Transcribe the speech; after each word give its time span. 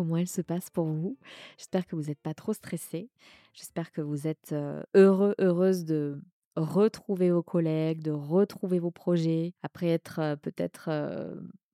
comment 0.00 0.16
elle 0.16 0.26
se 0.26 0.40
passe 0.40 0.70
pour 0.70 0.86
vous 0.86 1.18
J'espère 1.58 1.86
que 1.86 1.94
vous 1.94 2.04
n'êtes 2.04 2.20
pas 2.20 2.32
trop 2.32 2.54
stressé. 2.54 3.10
J'espère 3.52 3.92
que 3.92 4.00
vous 4.00 4.26
êtes 4.26 4.54
heureux, 4.94 5.34
heureuse 5.38 5.84
de 5.84 6.22
retrouver 6.56 7.30
vos 7.30 7.42
collègues, 7.42 8.00
de 8.00 8.10
retrouver 8.10 8.78
vos 8.78 8.90
projets, 8.90 9.52
après 9.62 9.88
être 9.88 10.36
peut-être 10.40 10.88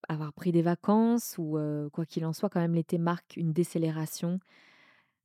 avoir 0.09 0.33
pris 0.33 0.51
des 0.51 0.63
vacances 0.63 1.37
ou 1.39 1.57
quoi 1.93 2.05
qu'il 2.05 2.25
en 2.25 2.33
soit, 2.33 2.49
quand 2.49 2.61
même 2.61 2.75
l'été 2.75 2.99
marque 2.99 3.37
une 3.37 3.53
décélération. 3.53 4.41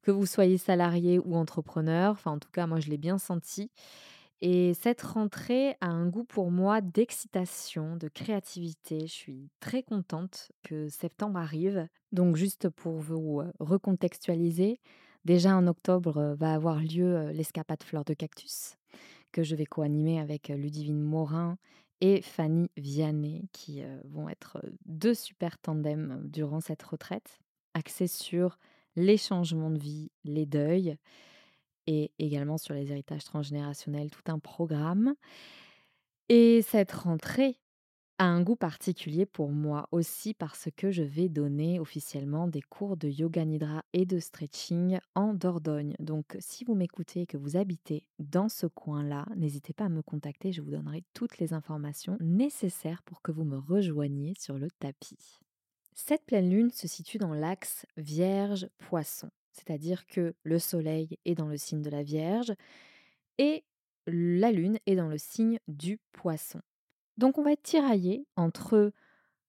Que 0.04 0.12
vous 0.12 0.28
soyez 0.28 0.60
salarié 0.60 1.18
ou 1.18 1.36
entrepreneur, 1.36 2.12
enfin 2.12 2.32
en 2.32 2.40
tout 2.40 2.52
cas 2.52 2.68
moi 2.68 2.80
je 2.80 2.90
l'ai 2.90 2.98
bien 2.98 3.18
senti. 3.18 3.72
Et 4.42 4.74
cette 4.74 5.04
rentrée 5.04 5.76
a 5.82 5.88
un 5.88 6.08
goût 6.08 6.24
pour 6.24 6.50
moi 6.50 6.82
d'excitation, 6.82 7.96
de 7.96 8.08
créativité. 8.08 9.02
Je 9.02 9.14
suis 9.14 9.50
très 9.60 9.84
contente 9.84 10.52
que 10.64 10.90
septembre 10.90 11.38
arrive. 11.38 11.88
Donc 12.12 12.36
juste 12.36 12.70
pour 12.70 12.94
vous 12.94 13.44
recontextualiser, 13.60 14.80
déjà 15.26 15.56
en 15.56 15.68
octobre 15.68 16.36
va 16.40 16.54
avoir 16.54 16.80
lieu 16.80 17.30
l'escapade 17.30 17.84
fleur 17.84 18.04
de 18.04 18.16
cactus 18.16 18.78
que 19.32 19.44
je 19.44 19.56
vais 19.56 19.66
co-animer 19.66 20.20
avec 20.20 20.50
Ludivine 20.50 21.02
Morin 21.02 21.58
et 22.02 22.22
Fanny 22.22 22.70
Vianney 22.78 23.48
qui 23.54 23.82
vont 24.06 24.28
être 24.28 24.62
deux 24.86 25.14
super 25.14 25.58
tandems 25.60 26.20
durant 26.26 26.60
cette 26.60 26.84
retraite, 26.84 27.40
axés 27.74 28.08
sur 28.08 28.58
les 28.96 29.18
changements 29.18 29.70
de 29.70 29.80
vie, 29.80 30.12
les 30.26 30.46
deuils 30.46 30.98
et 31.88 32.12
également 32.20 32.58
sur 32.58 32.74
les 32.74 32.92
héritages 32.92 33.24
transgénérationnels, 33.26 34.12
tout 34.12 34.32
un 34.32 34.40
programme. 34.40 35.16
Et 36.30 36.62
cette 36.62 36.92
rentrée 36.92 37.60
a 38.22 38.26
un 38.26 38.44
goût 38.44 38.56
particulier 38.56 39.26
pour 39.26 39.50
moi 39.50 39.88
aussi 39.92 40.36
parce 40.36 40.70
que 40.78 40.92
je 40.92 41.02
vais 41.02 41.28
donner 41.28 41.80
officiellement 41.80 42.48
des 42.48 42.62
cours 42.62 42.96
de 42.96 43.10
yoga 43.10 43.44
nidra 43.46 43.84
et 43.94 44.06
de 44.06 44.20
stretching 44.20 45.00
en 45.16 45.34
Dordogne. 45.34 45.96
Donc 45.98 46.38
si 46.40 46.64
vous 46.64 46.76
m'écoutez 46.76 47.22
et 47.22 47.26
que 47.26 47.38
vous 47.38 47.58
habitez 47.58 48.06
dans 48.20 48.48
ce 48.48 48.68
coin-là, 48.68 49.26
n'hésitez 49.36 49.74
pas 49.74 49.86
à 49.86 49.90
me 49.90 50.04
contacter, 50.04 50.52
je 50.52 50.62
vous 50.62 50.70
donnerai 50.70 51.04
toutes 51.16 51.40
les 51.40 51.52
informations 51.52 52.16
nécessaires 52.22 53.02
pour 53.04 53.24
que 53.24 53.32
vous 53.32 53.44
me 53.44 53.58
rejoigniez 53.58 54.36
sur 54.40 54.60
le 54.60 54.70
tapis. 54.70 55.40
Cette 55.96 56.26
pleine 56.26 56.50
lune 56.50 56.70
se 56.70 56.88
situe 56.88 57.18
dans 57.18 57.34
l'axe 57.34 57.88
Vierge-Poisson 57.98 59.32
c'est-à-dire 59.52 60.08
que 60.08 60.34
le 60.44 60.60
Soleil 60.60 61.18
est 61.26 61.36
dans 61.36 61.48
le 61.48 61.58
signe 61.58 61.82
de 61.82 61.90
la 61.90 62.04
Vierge 62.04 62.54
et 63.38 63.64
la 64.08 64.52
Lune 64.52 64.80
est 64.86 64.96
dans 64.96 65.08
le 65.08 65.18
signe 65.18 65.60
du 65.68 66.00
Poisson. 66.12 66.62
Donc 67.18 67.38
on 67.38 67.44
va 67.44 67.54
être 67.54 67.64
tiraillé 67.64 68.26
entre 68.36 68.92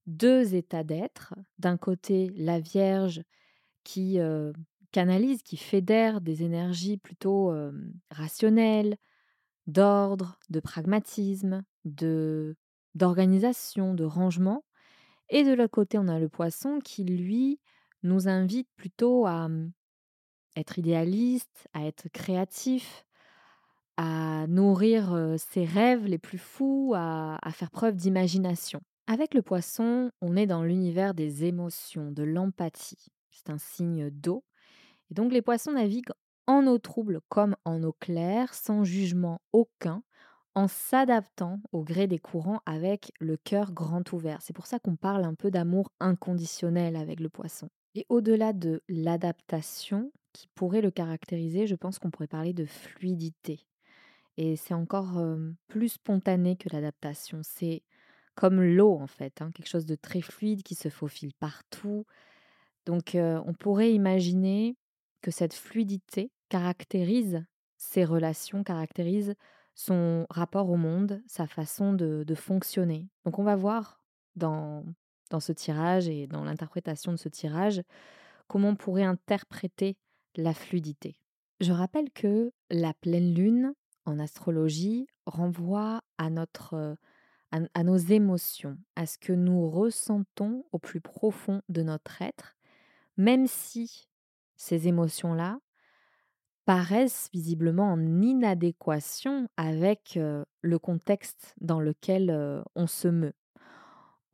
deux 0.07 0.55
états 0.55 0.85
d'être. 0.85 1.35
D'un 1.59 1.77
côté, 1.77 2.33
la 2.37 2.61
Vierge 2.61 3.23
qui 3.85 4.19
canalise, 4.91 5.43
qui 5.43 5.57
fédère 5.57 6.21
des 6.21 6.43
énergies 6.43 6.99
plutôt 6.99 7.53
rationnelles, 8.11 8.97
d'ordre, 9.67 10.39
de 10.51 10.61
pragmatisme, 10.61 11.65
de 11.85 12.57
d'organisation, 12.95 13.95
de 13.95 14.05
rangement. 14.05 14.65
Et 15.31 15.45
de 15.45 15.55
l'autre 15.55 15.71
côté, 15.71 15.97
on 15.97 16.09
a 16.09 16.19
le 16.19 16.29
poisson 16.29 16.79
qui, 16.85 17.05
lui, 17.05 17.59
nous 18.03 18.29
invite 18.29 18.69
plutôt 18.77 19.25
à 19.27 19.49
être 20.57 20.79
idéaliste, 20.79 21.69
à 21.73 21.85
être 21.87 22.09
créatif, 22.09 23.07
à 23.97 24.47
nourrir 24.49 25.37
ses 25.39 25.65
rêves 25.65 26.07
les 26.07 26.19
plus 26.19 26.39
fous, 26.39 26.95
à, 26.97 27.39
faire 27.53 27.71
preuve 27.71 27.97
d'imagination. 27.97 28.81
Avec 29.07 29.35
le 29.35 29.43
poisson, 29.43 30.11
on 30.21 30.37
est 30.37 30.47
dans 30.47 30.63
l'univers 30.63 31.15
des 31.15 31.45
émotions, 31.45 32.11
de 32.11 32.23
l'empathie. 32.23 33.09
C'est 33.31 33.51
un 33.51 33.59
signe 33.59 34.11
d'eau. 34.11 34.45
Et 35.11 35.15
donc 35.15 35.33
les 35.33 35.43
poissons 35.43 35.73
naviguent 35.73 36.13
en 36.47 36.67
eau 36.67 36.79
trouble 36.79 37.21
comme 37.29 37.57
en 37.65 37.83
eau 37.83 37.93
claire, 37.93 38.55
sans 38.55 38.85
jugement 38.85 39.41
aucun, 39.53 40.03
en 40.55 40.69
s'adaptant 40.69 41.61
au 41.73 41.83
gré 41.83 42.07
des 42.07 42.19
courants 42.19 42.61
avec 42.67 43.13
le 43.21 43.37
cœur 43.37 43.73
grand 43.73 44.13
ouvert. 44.13 44.41
C'est 44.43 44.53
pour 44.53 44.67
ça 44.67 44.79
qu'on 44.79 44.97
parle 44.97 45.25
un 45.25 45.35
peu 45.35 45.51
d'amour 45.51 45.91
inconditionnel 46.01 46.97
avec 46.97 47.21
le 47.21 47.29
poisson. 47.29 47.69
Et 47.95 48.07
au-delà 48.09 48.53
de 48.53 48.83
l'adaptation 48.89 50.11
qui 50.33 50.49
pourrait 50.55 50.81
le 50.81 50.91
caractériser, 50.91 51.67
je 51.67 51.75
pense 51.75 51.99
qu'on 51.99 52.11
pourrait 52.11 52.27
parler 52.27 52.53
de 52.53 52.65
fluidité. 52.65 53.67
Et 54.37 54.57
c'est 54.57 54.75
encore 54.75 55.23
plus 55.69 55.91
spontané 55.91 56.57
que 56.57 56.69
l'adaptation. 56.73 57.41
C'est 57.43 57.83
comme 58.35 58.63
l'eau 58.63 58.97
en 58.97 59.07
fait, 59.07 59.43
hein, 59.43 59.51
quelque 59.53 59.69
chose 59.69 59.85
de 59.85 59.95
très 59.95 60.23
fluide 60.23 60.63
qui 60.63 60.75
se 60.75 60.89
faufile 60.89 61.35
partout. 61.35 62.07
Donc 62.87 63.15
on 63.15 63.55
pourrait 63.55 63.93
imaginer 63.93 64.77
que 65.21 65.31
cette 65.31 65.55
fluidité 65.55 66.33
caractérise 66.49 67.45
ses 67.77 68.05
relations, 68.05 68.65
caractérise 68.65 69.35
son 69.75 70.27
rapport 70.31 70.71
au 70.71 70.77
monde, 70.77 71.23
sa 71.27 71.47
façon 71.47 71.93
de, 71.93 72.25
de 72.27 72.35
fonctionner. 72.35 73.09
Donc 73.25 73.39
on 73.39 73.45
va 73.45 73.57
voir 73.57 74.03
dans 74.37 74.85
dans 75.33 75.41
ce 75.41 75.53
tirage 75.53 76.09
et 76.09 76.27
dans 76.27 76.45
l'interprétation 76.45 77.11
de 77.11 77.17
ce 77.17 77.29
tirage, 77.29 77.83
comment 78.47 78.69
on 78.69 78.77
pourrait 78.77 79.03
interpréter 79.03 79.97
la 80.37 80.55
fluidité. 80.55 81.17
Je 81.61 81.73
rappelle 81.73 82.11
que 82.11 82.53
la 82.71 82.95
pleine 82.95 83.35
lune 83.35 83.75
en 84.05 84.19
astrologie 84.19 85.07
renvoie 85.27 86.03
à 86.19 86.31
notre 86.31 86.97
à, 87.75 87.85
nos 87.85 87.99
émotions, 87.99 88.79
à 88.97 89.05
ce 89.05 89.19
que 89.19 89.35
nous 89.35 89.69
ressentons 89.69 90.65
au 90.73 90.79
plus 90.79 91.03
profond 91.03 91.61
de 91.69 91.83
notre 91.83 92.23
être, 92.23 92.57
même 93.19 93.47
si 93.47 94.09
ces 94.57 94.89
émotions-là 94.89 95.59
paraissent 96.65 97.29
visiblement 97.35 97.93
en 97.93 98.23
inadéquation 98.23 99.49
avec 99.59 100.19
le 100.19 100.79
contexte 100.79 101.55
dans 101.61 101.81
lequel 101.81 102.63
on 102.75 102.87
se 102.87 103.09
meut. 103.09 103.35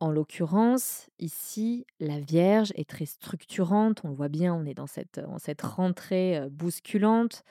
En 0.01 0.11
l'occurrence, 0.11 1.09
ici, 1.19 1.85
la 1.99 2.21
Vierge 2.21 2.71
est 2.75 2.89
très 2.89 3.05
structurante. 3.05 4.01
On 4.05 4.09
le 4.09 4.15
voit 4.15 4.29
bien, 4.29 4.53
on 4.53 4.65
est 4.65 4.73
dans 4.73 4.87
cette, 4.87 5.19
cette 5.39 5.61
rentrée 5.61 6.41
bousculante. 6.51 7.43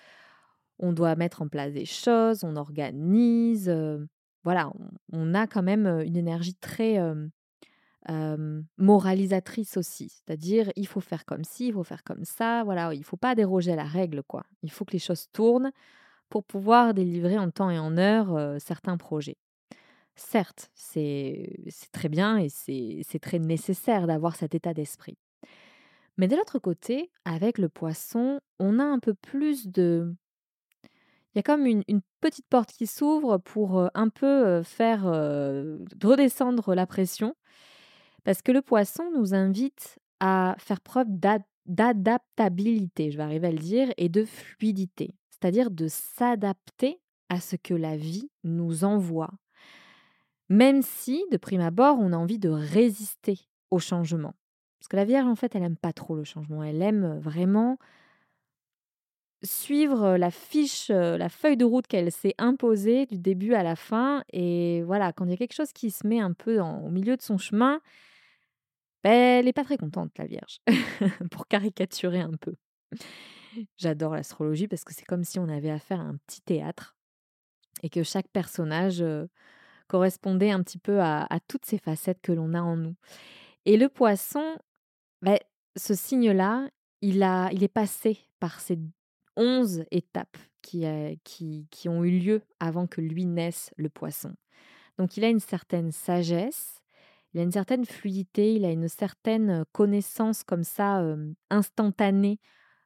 On 0.79 0.93
doit 0.93 1.15
mettre 1.15 1.43
en 1.43 1.49
place 1.49 1.73
des 1.73 1.85
choses, 1.85 2.45
on 2.45 2.57
organise. 2.57 3.71
voilà, 4.45 4.73
on, 5.13 5.35
a 5.35 5.47
quand 5.47 5.63
même 5.63 5.87
une 5.87 6.17
énergie 6.17 6.55
très 6.55 6.99
moralisatrice 8.79 9.77
aussi. 9.77 10.09
C'est-à-dire, 10.09 10.71
il 10.77 10.87
faut 10.87 11.01
faire 11.01 11.27
comme 11.27 11.45
ci, 11.45 11.67
il 11.67 11.75
faut 11.75 11.85
faire 11.85 12.03
comme 12.03 12.25
ça. 12.25 12.65
Voilà, 12.65 12.95
il 12.95 13.01
ne 13.01 13.05
faut 13.05 13.19
pas 13.19 13.35
déroger 13.35 13.73
à 13.73 13.77
la 13.77 13.85
règle, 13.85 14.23
quoi. 14.23 14.45
Il 14.63 14.71
faut 14.71 14.87
que 14.87 14.93
les 14.93 14.99
choses 14.99 15.29
tournent 15.33 15.71
pour 16.31 16.45
pouvoir 16.45 16.95
délivrer 16.95 17.39
en 17.39 17.51
temps 17.51 17.71
et 17.71 17.79
en 17.79 17.99
heure 17.99 18.59
certains 18.59 18.97
projets. 18.97 19.37
Certes, 20.19 20.69
c'est 20.75 21.49
très 21.93 22.09
bien 22.09 22.39
et 22.39 22.49
c'est 22.49 23.21
très 23.21 23.39
nécessaire 23.39 24.09
d'avoir 24.09 24.35
cet 24.35 24.53
état 24.53 24.75
d'esprit. 24.75 25.17
Mais 26.17 26.27
de 26.27 26.35
l'autre 26.35 26.59
côté, 26.59 27.13
avec 27.25 27.57
le 27.57 27.69
poisson, 27.69 28.41
on 28.59 28.81
a 28.81 28.85
un 28.85 28.99
peu 28.99 29.15
plus 29.15 29.69
de... 29.69 30.13
Il 30.83 31.37
y 31.37 31.39
a 31.39 31.43
comme 31.45 31.67
une, 31.67 31.85
petite 32.21 32.49
porte 32.49 32.73
qui 32.73 32.89
s'ouvre 32.89 33.39
pour 33.39 33.89
un 33.95 34.09
peu 34.09 34.65
faire 34.65 35.05
redescendre 35.05 36.75
la 36.75 36.87
pression, 36.87 37.37
parce 38.25 38.43
que 38.43 38.51
le 38.51 38.61
poisson 38.61 39.13
nous 39.15 39.35
invite 39.35 40.01
à 40.19 40.57
faire 40.59 40.81
preuve 40.81 41.07
d'adaptabilité, 41.65 43.13
je 43.13 43.19
vais 43.19 43.23
arriver 43.23 43.47
à 43.47 43.53
le 43.53 43.59
dire, 43.59 43.93
et 43.99 44.09
de 44.09 44.25
fluidité, 44.25 45.15
c'est-à-dire 45.31 45.71
de 45.71 45.87
s'adapter 45.87 47.01
à 47.29 47.41
ce 47.41 47.55
que 47.55 47.75
la 47.75 47.97
vie 47.97 48.29
nous 48.43 48.83
envoie, 48.83 49.31
même 50.49 50.83
si, 50.83 51.25
de 51.31 51.37
prime 51.37 51.61
abord, 51.61 51.99
on 51.99 52.13
a 52.13 52.17
envie 52.17 52.39
de 52.39 52.49
résister 52.49 53.39
au 53.71 53.79
changement. 53.79 54.35
Parce 54.79 54.89
que 54.89 54.97
la 54.97 55.05
Vierge, 55.05 55.27
en 55.27 55.35
fait, 55.35 55.55
elle 55.55 55.63
n'aime 55.63 55.77
pas 55.77 55.93
trop 55.93 56.17
le 56.17 56.25
changement. 56.25 56.63
Elle 56.63 56.83
aime 56.83 57.19
vraiment 57.19 57.79
suivre 59.43 60.17
la 60.17 60.31
fiche, 60.31 60.89
la 60.89 61.29
feuille 61.29 61.57
de 61.57 61.65
route 61.65 61.87
qu'elle 61.87 62.11
s'est 62.11 62.35
imposée 62.39 63.07
du 63.07 63.19
début 63.19 63.55
à 63.55 63.63
la 63.63 63.77
fin. 63.77 64.25
Et 64.33 64.83
voilà, 64.83 65.13
quand 65.13 65.25
il 65.25 65.31
y 65.31 65.35
a 65.35 65.37
quelque 65.37 65.55
chose 65.55 65.73
qui 65.73 65.91
se 65.91 66.07
met 66.07 66.21
un 66.21 66.33
peu 66.33 66.61
au 66.61 66.89
milieu 66.89 67.17
de 67.17 67.23
son 67.23 67.39
chemin, 67.39 67.81
ben, 69.05 69.13
elle 69.13 69.45
n'est 69.45 69.53
pas 69.53 69.65
très 69.65 69.77
contente, 69.77 70.11
la 70.19 70.27
Vierge, 70.27 70.61
pour 71.31 71.47
caricaturer 71.47 72.21
un 72.21 72.33
peu. 72.41 72.55
J'adore 73.77 74.15
l'astrologie 74.15 74.69
parce 74.69 74.85
que 74.85 74.95
c'est 74.95 75.05
comme 75.05 75.25
si 75.25 75.39
on 75.39 75.49
avait 75.49 75.71
affaire 75.71 76.01
à 76.01 76.05
un 76.05 76.17
petit 76.27 76.41
théâtre 76.41 76.97
et 77.83 77.91
que 77.91 78.03
chaque 78.03 78.29
personnage 78.29 79.05
correspondait 79.89 80.51
un 80.51 80.63
petit 80.63 80.79
peu 80.79 81.01
à, 81.01 81.27
toutes 81.49 81.65
ces 81.65 81.79
facettes 81.79 82.21
que 82.23 82.33
l'on 82.33 82.55
a 82.55 82.61
en 82.61 82.77
nous. 82.77 82.95
Et 83.65 83.77
le 83.77 83.89
poisson, 83.89 84.59
bah, 85.23 85.39
ce 85.77 85.95
signe-là, 85.95 86.69
il, 87.01 87.23
a, 87.23 87.51
il 87.53 87.65
est 87.65 87.69
passé 87.69 88.19
par 88.41 88.61
ces 88.61 88.79
onze 89.37 89.85
étapes 89.91 90.37
qui, 90.63 90.85
qui, 91.25 91.67
qui 91.71 91.89
ont 91.89 92.05
eu 92.05 92.19
lieu 92.19 92.43
avant 92.61 92.87
que 92.87 93.01
lui 93.01 93.25
naisse 93.25 93.73
le 93.77 93.89
poisson. 93.89 94.35
Donc 94.99 95.17
il 95.17 95.25
a 95.25 95.29
une 95.29 95.41
certaine 95.41 95.93
sagesse, 95.93 96.83
il 97.33 97.41
a 97.41 97.43
une 97.43 97.53
certaine 97.53 97.85
fluidité, 97.85 98.55
il 98.55 98.65
a 98.65 98.71
une 98.71 98.89
certaine 98.89 99.65
connaissance 99.73 100.43
comme 100.43 100.65
ça 100.65 101.05
instantanée 101.51 102.41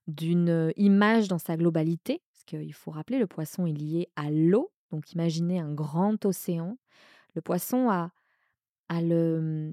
d'une 0.07 0.73
image 0.77 1.29
dans 1.29 1.39
sa 1.39 1.57
globalité, 1.57 2.23
parce 2.33 2.45
qu'il 2.45 2.75
faut 2.75 2.91
rappeler, 2.91 3.19
le 3.19 3.27
poisson 3.27 3.67
est 3.67 3.73
lié 3.73 4.09
à 4.17 4.31
l'eau, 4.31 4.73
donc 4.93 5.13
imaginez 5.13 5.59
un 5.59 5.73
grand 5.73 6.25
océan. 6.25 6.79
Le 7.35 7.41
poisson 7.43 7.91
a, 7.91 8.13
le, 8.91 9.73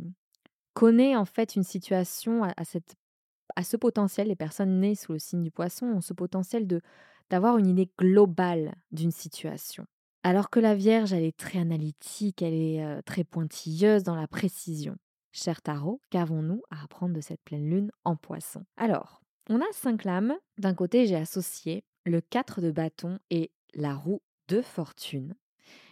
connaît 0.74 1.16
en 1.16 1.26
fait 1.26 1.56
une 1.56 1.64
situation 1.64 2.44
à 2.44 3.64
ce 3.64 3.78
potentiel, 3.78 4.30
les 4.30 4.36
personnes 4.36 4.80
nées 4.80 4.96
sous 4.96 5.12
le 5.12 5.20
signe 5.20 5.44
du 5.44 5.52
poisson 5.52 5.86
ont 5.88 6.02
ce 6.02 6.14
potentiel 6.14 6.66
de 6.66 6.82
d'avoir 7.30 7.60
une 7.60 7.68
idée 7.68 7.92
globale 8.00 8.74
d'une 8.92 9.12
situation. 9.12 9.86
Alors 10.24 10.50
que 10.50 10.60
la 10.60 10.74
Vierge, 10.74 11.14
elle 11.14 11.24
est 11.24 11.38
très 11.38 11.60
analytique, 11.60 12.42
elle 12.42 12.56
est 12.56 13.04
très 13.04 13.24
pointilleuse 13.24 14.02
dans 14.02 14.16
la 14.16 14.28
précision. 14.28 14.98
Cher 15.32 15.62
Tarot, 15.62 16.02
qu'avons-nous 16.10 16.64
à 16.72 16.84
apprendre 16.84 17.14
de 17.14 17.22
cette 17.22 17.44
pleine 17.44 17.70
lune 17.70 17.92
en 18.04 18.16
poisson? 18.16 18.66
Alors, 18.78 19.22
on 19.48 19.62
a 19.62 19.72
cinq 19.74 20.06
lames. 20.06 20.36
D'un 20.58 20.74
côté, 20.74 21.06
j'ai 21.06 21.16
associé 21.16 21.84
le 22.06 22.20
4 22.20 22.62
de 22.62 22.72
bâton 22.72 23.20
et 23.30 23.52
la 23.74 23.94
roue 23.94 24.22
de 24.50 24.62
fortune. 24.62 25.36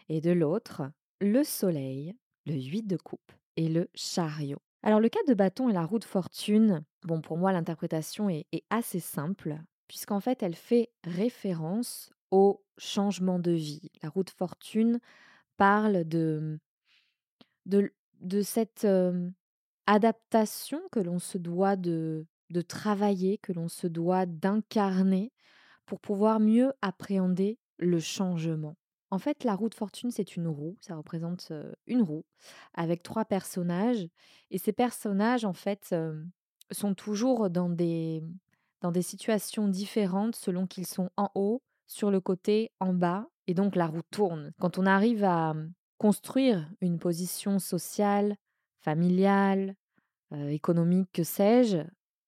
Et 0.10 0.20
de 0.20 0.32
l'autre, 0.32 0.84
le 1.22 1.44
soleil, 1.44 2.16
le 2.46 2.54
8 2.54 2.84
de 2.84 2.98
coupe 2.98 3.32
et 3.56 3.70
le 3.70 3.90
chariot. 3.94 4.62
Alors 4.84 5.00
le 5.00 5.10
4 5.10 5.28
de 5.28 5.34
bâton 5.34 5.70
et 5.70 5.74
la 5.74 5.86
roue 5.86 6.00
de 6.00 6.06
fortune, 6.06 6.84
bon 7.04 7.22
pour 7.22 7.38
moi 7.38 7.52
l'interprétation 7.52 8.30
est, 8.30 8.46
assez 8.70 9.00
simple, 9.00 9.58
puisqu'en 9.88 10.20
fait 10.20 10.44
elle 10.44 10.56
fait 10.56 10.90
référence 11.04 12.12
au 12.32 12.64
changement 12.78 13.40
de 13.40 13.52
vie. 13.52 13.92
La 14.02 14.10
roue 14.10 14.24
de 14.24 14.30
fortune 14.30 15.00
parle 15.58 16.04
de, 16.06 16.60
de 17.66 18.42
cette 18.44 18.88
adaptation 19.88 20.82
que 20.92 21.00
l'on 21.00 21.20
se 21.20 21.38
doit 21.38 21.76
de, 21.76 22.28
de 22.50 22.62
travailler, 22.62 23.40
que 23.40 23.52
l'on 23.52 23.68
se 23.68 23.88
doit 23.88 24.26
d'incarner 24.26 25.32
pour 25.86 26.00
pouvoir 26.00 26.40
mieux 26.40 26.72
appréhender 26.82 27.58
le 27.78 28.00
changement. 28.00 28.76
En 29.10 29.20
fait, 29.20 29.44
la 29.44 29.56
roue 29.56 29.70
de 29.70 29.76
fortune, 29.76 30.12
c'est 30.12 30.36
une 30.36 30.48
roue, 30.48 30.76
ça 30.82 30.96
représente 30.96 31.54
une 31.86 32.02
roue 32.02 32.26
avec 32.74 33.04
trois 33.04 33.24
personnages. 33.24 34.06
Et 34.52 34.58
ces 34.58 34.74
personnages, 34.74 35.46
en 35.46 35.54
fait, 35.54 35.96
sont 36.72 36.94
toujours 36.94 37.50
dans 37.50 37.70
des, 37.70 38.22
dans 38.82 38.92
des 38.92 39.02
situations 39.02 39.70
différentes 39.70 40.36
selon 40.36 40.68
qu'ils 40.68 40.88
sont 40.88 41.10
en 41.16 41.30
haut, 41.36 41.62
sur 41.86 42.12
le 42.12 42.20
côté, 42.20 42.72
en 42.82 42.94
bas, 42.94 43.28
et 43.48 43.54
donc 43.54 43.78
la 43.78 43.88
roue 43.88 44.02
tourne. 44.12 44.52
Quand 44.60 44.78
on 44.78 44.86
arrive 44.86 45.24
à 45.24 45.54
mmh, 45.54 45.72
construire 45.98 46.70
une 46.82 47.00
position 47.00 47.60
sociale, 47.60 48.36
familiale, 48.82 49.76
économique, 50.50 51.10
que 51.14 51.24
sais-je, 51.24 51.78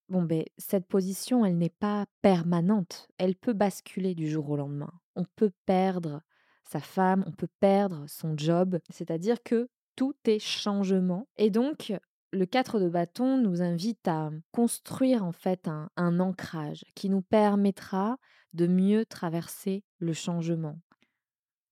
bon 0.07 0.23
ben 0.23 0.43
cette 0.57 0.87
position, 0.87 1.45
elle 1.45 1.57
n'est 1.57 1.69
pas 1.69 2.05
permanente. 2.21 3.07
Elle 3.17 3.35
peut 3.35 3.53
basculer 3.53 4.15
du 4.15 4.29
jour 4.29 4.49
au 4.49 4.55
lendemain. 4.55 4.91
On 5.19 5.25
peut 5.35 5.51
perdre 5.65 6.21
sa 6.63 6.79
femme, 6.79 7.23
on 7.27 7.31
peut 7.31 7.49
perdre 7.59 8.05
son 8.07 8.37
job, 8.37 8.79
c'est-à-dire 8.89 9.43
que 9.43 9.69
tout 9.95 10.15
est 10.25 10.39
changement. 10.39 11.27
Et 11.37 11.49
donc, 11.49 11.93
le 12.31 12.45
4 12.45 12.79
de 12.79 12.89
bâton 12.89 13.37
nous 13.37 13.61
invite 13.61 14.07
à 14.07 14.31
construire 14.51 15.25
en 15.25 15.31
fait 15.31 15.67
un, 15.67 15.89
un 15.97 16.19
ancrage 16.19 16.85
qui 16.95 17.09
nous 17.09 17.21
permettra 17.21 18.17
de 18.53 18.65
mieux 18.65 19.05
traverser 19.05 19.83
le 19.99 20.13
changement. 20.13 20.79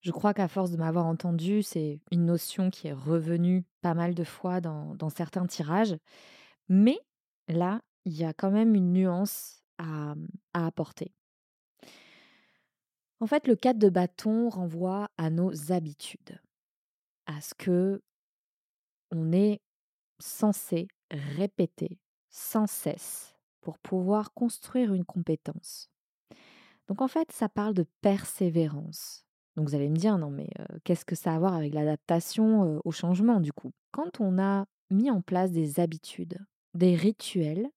Je 0.01 0.11
crois 0.11 0.33
qu'à 0.33 0.47
force 0.47 0.71
de 0.71 0.77
m'avoir 0.77 1.05
entendu, 1.05 1.63
c'est 1.63 2.00
une 2.11 2.25
notion 2.25 2.69
qui 2.69 2.88
est 2.88 2.93
revenue 2.93 3.65
pas 3.81 3.93
mal 3.93 4.13
de 4.13 4.23
fois 4.23 4.61
dans, 4.61 5.09
certains 5.09 5.45
tirages. 5.47 5.97
Mais 6.69 6.97
là, 7.47 7.81
il 8.05 8.13
y 8.13 8.23
a 8.23 8.33
quand 8.33 8.51
même 8.51 8.75
une 8.75 8.93
nuance 8.93 9.63
à, 9.77 10.15
apporter. 10.53 11.13
En 13.19 13.27
fait, 13.27 13.47
le 13.47 13.55
4 13.55 13.77
de 13.77 13.89
bâton 13.89 14.49
renvoie 14.49 15.09
à 15.17 15.29
nos 15.29 15.71
habitudes, 15.71 16.39
à 17.25 17.41
ce 17.41 17.53
que 17.55 18.01
on 19.11 19.31
est 19.31 19.61
censé 20.19 20.87
répéter 21.11 21.99
sans 22.29 22.67
cesse 22.67 23.35
pour 23.61 23.79
pouvoir 23.79 24.33
construire 24.33 24.93
une 24.93 25.05
compétence. 25.05 25.89
Donc 26.87 27.01
en 27.01 27.07
fait, 27.07 27.31
ça 27.31 27.49
parle 27.49 27.73
de 27.73 27.85
persévérance. 28.01 29.25
Donc 29.55 29.67
vous 29.67 29.75
allez 29.75 29.89
me 29.89 29.97
dire, 29.97 30.17
non 30.17 30.29
mais 30.29 30.49
qu'est-ce 30.83 31.05
que 31.05 31.15
ça 31.15 31.31
a 31.31 31.35
à 31.35 31.39
voir 31.39 31.53
avec 31.55 31.73
l'adaptation 31.73 32.79
au 32.83 32.91
changement 32.91 33.39
du 33.39 33.51
coup? 33.51 33.71
Quand 33.91 34.21
on 34.21 34.37
a 34.37 34.65
mis 34.91 35.09
en 35.09 35.21
place 35.21 35.51
des 35.51 35.79
habitudes, 35.79 36.37
des 36.75 36.95
rituels 36.95 37.69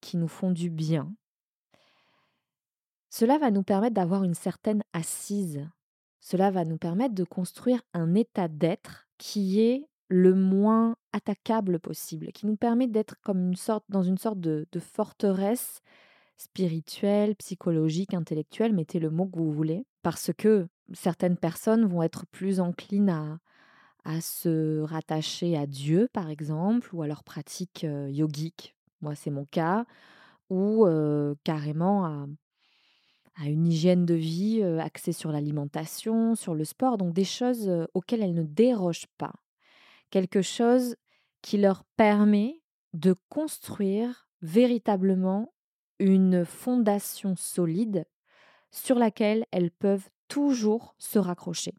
qui 0.00 0.18
nous 0.18 0.28
font 0.28 0.50
du 0.50 0.68
bien, 0.68 1.14
cela 3.12 3.36
va 3.36 3.50
nous 3.50 3.62
permettre 3.62 3.94
d'avoir 3.94 4.24
une 4.24 4.32
certaine 4.32 4.82
assise. 4.94 5.68
Cela 6.20 6.50
va 6.50 6.64
nous 6.64 6.78
permettre 6.78 7.14
de 7.14 7.24
construire 7.24 7.82
un 7.92 8.14
état 8.14 8.48
d'être 8.48 9.06
qui 9.18 9.60
est 9.60 9.86
le 10.08 10.34
moins 10.34 10.96
attaquable 11.12 11.78
possible, 11.78 12.32
qui 12.32 12.46
nous 12.46 12.56
permet 12.56 12.86
d'être 12.86 13.16
comme 13.20 13.48
une 13.48 13.56
sorte, 13.56 13.84
dans 13.90 14.02
une 14.02 14.16
sorte 14.16 14.40
de, 14.40 14.66
forteresse 14.78 15.82
spirituelle, 16.38 17.36
psychologique, 17.36 18.14
intellectuelle, 18.14 18.72
mettez 18.72 18.98
le 18.98 19.10
mot 19.10 19.26
que 19.26 19.36
vous 19.36 19.52
voulez, 19.52 19.84
parce 20.02 20.30
que 20.32 20.66
certaines 20.94 21.36
personnes 21.36 21.84
vont 21.84 22.02
être 22.02 22.24
plus 22.28 22.60
enclines 22.60 23.10
à, 23.10 23.40
à 24.04 24.22
se 24.22 24.80
rattacher 24.80 25.54
à 25.58 25.66
Dieu, 25.66 26.08
par 26.14 26.30
exemple, 26.30 26.94
ou 26.94 27.02
à 27.02 27.06
leur 27.06 27.24
pratique 27.24 27.86
yogique. 28.08 28.74
Moi, 29.02 29.14
c'est 29.14 29.30
mon 29.30 29.44
cas, 29.44 29.84
ou 30.48 30.86
carrément 31.44 32.06
à, 32.06 32.26
à, 33.40 33.48
une 33.48 33.66
hygiène 33.66 34.04
de 34.06 34.14
vie 34.14 34.62
axée 34.62 35.12
sur 35.12 35.32
l'alimentation, 35.32 36.34
sur 36.34 36.54
le 36.54 36.64
sport, 36.64 36.98
donc 36.98 37.12
des 37.12 37.24
choses 37.24 37.70
auxquelles 37.94 38.22
elles 38.22 38.34
ne 38.34 38.42
dérogent 38.42 39.08
pas. 39.18 39.32
Quelque 40.10 40.42
chose 40.42 40.96
qui 41.40 41.58
leur 41.58 41.84
permet 41.96 42.62
de 42.92 43.14
construire 43.28 44.28
véritablement 44.42 45.52
une 45.98 46.44
fondation 46.44 47.36
solide 47.36 48.04
sur 48.70 48.98
laquelle 48.98 49.46
elles 49.52 49.70
peuvent 49.70 50.08
toujours 50.28 50.94
se 50.98 51.18
raccrocher, 51.18 51.74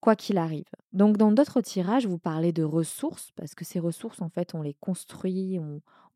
quoi 0.00 0.16
qu'il 0.16 0.38
arrive. 0.38 0.68
Donc 0.92 1.16
dans 1.16 1.32
d'autres 1.32 1.60
tirages, 1.60 2.06
vous 2.06 2.18
parlez 2.18 2.52
de 2.52 2.64
ressources, 2.64 3.30
parce 3.36 3.54
que 3.54 3.64
ces 3.64 3.78
ressources, 3.78 4.20
en 4.20 4.28
fait, 4.28 4.54
on 4.54 4.62
les 4.62 4.74
construit, 4.74 5.58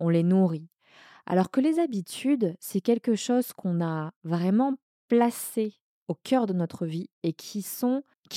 on, 0.00 0.09
les 0.09 0.25
nourrit. 0.25 0.69
Alors 1.26 1.50
que 1.50 1.61
les 1.61 1.78
habitudes, 1.78 2.54
c'est 2.61 2.80
quelque 2.80 3.16
chose 3.16 3.52
qu'on 3.52 3.85
a 3.85 4.12
vraiment 4.25 4.75
placé 5.09 5.75
au 6.09 6.14
cœur 6.14 6.47
de 6.47 6.52
notre 6.52 6.87
vie 6.87 7.11
et 7.25 7.33
qui 7.33 7.64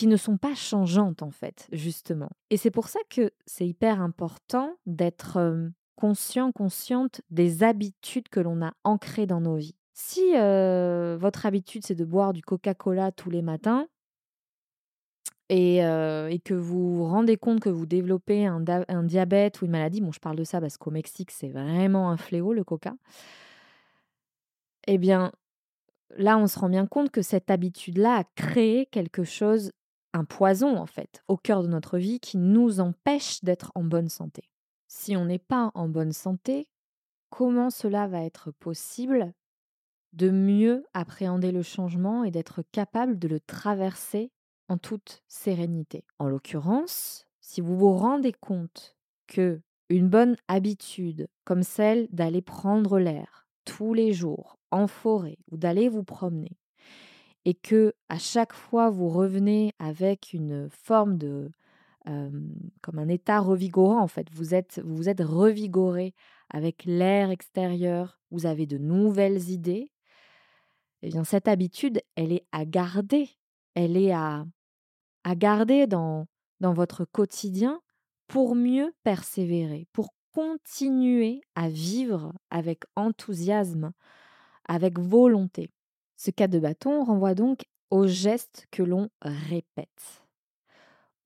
ne 0.08 0.18
sont 0.18 0.38
pas 0.38 0.56
changeantes 0.56 1.22
en 1.22 1.30
fait, 1.30 1.68
justement. 1.72 2.30
Et 2.50 2.58
c'est 2.58 2.72
pour 2.72 2.88
ça 2.88 3.00
que 3.10 3.32
c'est 3.46 3.68
hyper 3.68 4.02
important 4.02 4.76
d'être 4.88 5.70
conscient, 5.96 6.52
consciente 6.52 7.22
des 7.30 7.62
habitudes 7.62 8.30
que 8.30 8.40
l'on 8.40 8.62
a 8.64 8.74
ancrées 8.84 9.28
dans 9.28 9.42
nos 9.42 9.56
vies. 9.56 9.76
Si 9.94 10.32
votre 10.32 11.46
habitude, 11.46 11.86
c'est 11.86 11.94
de 11.94 12.06
boire 12.06 12.34
du 12.34 12.42
Coca-Cola 12.42 13.12
tous 13.12 13.30
les 13.30 13.42
matins, 13.44 13.88
et, 15.50 15.80
que 16.46 16.54
vous 16.54 16.98
vous 16.98 17.06
rendez 17.06 17.38
compte 17.38 17.60
que 17.60 17.70
vous 17.70 17.86
développez 17.86 18.46
un, 18.46 18.64
un, 18.88 19.04
diabète 19.04 19.62
ou 19.62 19.66
une 19.66 19.72
maladie, 19.72 20.02
bon, 20.02 20.12
je 20.12 20.20
parle 20.20 20.36
de 20.36 20.44
ça 20.44 20.62
parce 20.62 20.78
qu'au 20.78 20.92
Mexique, 20.92 21.32
c'est 21.32 21.50
vraiment 21.50 22.12
un 22.12 22.18
fléau, 22.18 22.54
le 22.54 22.64
coca, 22.64 22.94
eh 24.88 24.98
bien, 24.98 25.32
là, 26.18 26.38
on 26.38 26.48
se 26.48 26.58
rend 26.60 26.70
bien 26.70 26.88
compte 26.88 27.12
que 27.12 27.22
cette 27.22 27.52
habitude-là 27.52 28.18
a 28.18 28.24
créé 28.36 28.86
quelque 28.88 29.24
chose, 29.24 29.72
un 30.14 30.26
poison 30.26 30.78
en 30.78 30.86
fait, 30.86 31.24
au 31.28 31.38
cœur 31.38 31.64
de 31.64 31.68
notre 31.68 31.98
vie 31.98 32.20
qui 32.20 32.38
nous 32.38 32.80
empêche 32.80 33.44
d'être 33.44 33.72
en 33.76 33.84
bonne 33.84 34.10
santé. 34.10 34.50
Si 34.88 35.16
on 35.16 35.26
n'est 35.26 35.40
pas 35.40 35.72
en 35.76 35.88
bonne 35.88 36.14
santé, 36.14 36.68
comment 37.30 37.70
cela 37.70 38.08
va 38.08 38.24
être 38.24 38.52
possible 38.52 39.34
de 40.14 40.32
mieux 40.32 40.84
appréhender 40.94 41.52
le 41.52 41.62
changement 41.62 42.24
et 42.24 42.32
d'être 42.32 42.64
capable 42.72 43.20
de 43.20 43.28
le 43.28 43.40
traverser 43.40 44.32
en 44.70 44.78
toute 44.78 45.24
sérénité 45.28 46.06
En 46.20 46.28
l'occurrence, 46.28 47.26
si 47.42 47.62
vous 47.62 47.78
vous 47.78 47.94
rendez 47.94 48.34
compte 48.34 48.96
que 49.28 49.62
une 49.90 50.08
bonne 50.08 50.36
habitude 50.48 51.28
comme 51.44 51.64
celle 51.64 52.08
d'aller 52.12 52.42
prendre 52.42 53.00
l'air 53.00 53.48
tous 53.66 53.94
les 53.94 54.14
jours 54.14 54.58
en 54.72 54.88
forêt 54.88 55.38
ou 55.52 55.58
d'aller 55.58 55.90
vous 55.90 56.04
promener 56.04 56.58
et 57.46 57.56
que 57.56 57.94
à 58.08 58.20
chaque 58.20 58.54
fois 58.54 58.90
vous 58.90 59.10
revenez 59.10 59.74
avec 59.80 60.34
une 60.34 60.70
forme 60.70 61.18
de 61.18 61.52
comme 62.82 63.00
un 63.00 63.08
état 63.08 63.40
revigorant 63.40 64.02
en 64.02 64.08
fait. 64.08 64.28
Vous 64.32 64.56
êtes, 64.56 64.82
vous 64.84 65.10
êtes 65.10 65.22
revigoré 65.22 66.14
avec 66.50 66.86
l'air 66.86 67.30
extérieur, 67.30 68.20
vous 68.32 68.46
avez 68.46 68.66
de 68.66 68.78
nouvelles 68.78 69.50
idées. 69.50 69.92
Eh 71.02 71.10
bien, 71.10 71.24
cette 71.24 71.48
habitude, 71.48 72.02
elle 72.16 72.34
est 72.34 72.46
à 72.52 72.66
garder. 72.66 73.30
Elle 73.76 73.96
est 73.96 74.12
à, 74.12 74.46
à 75.24 75.36
garder 75.36 75.88
dans, 75.88 76.28
dans 76.60 76.74
votre 76.74 77.06
quotidien 77.06 77.82
pour 78.28 78.56
mieux 78.56 78.94
persévérer, 79.04 79.88
pour 79.94 80.14
continuer 80.34 81.42
à 81.56 81.70
vivre 81.70 82.34
avec 82.50 82.84
enthousiasme, 82.96 83.92
avec 84.68 85.00
volonté. 85.00 85.70
Ce 86.16 86.32
cas 86.32 86.48
de 86.48 86.60
bâton 86.60 87.04
renvoie 87.04 87.34
donc 87.34 87.66
aux 87.90 88.08
gestes 88.08 88.68
que 88.72 88.84
l'on 88.84 89.10
répète 89.22 90.24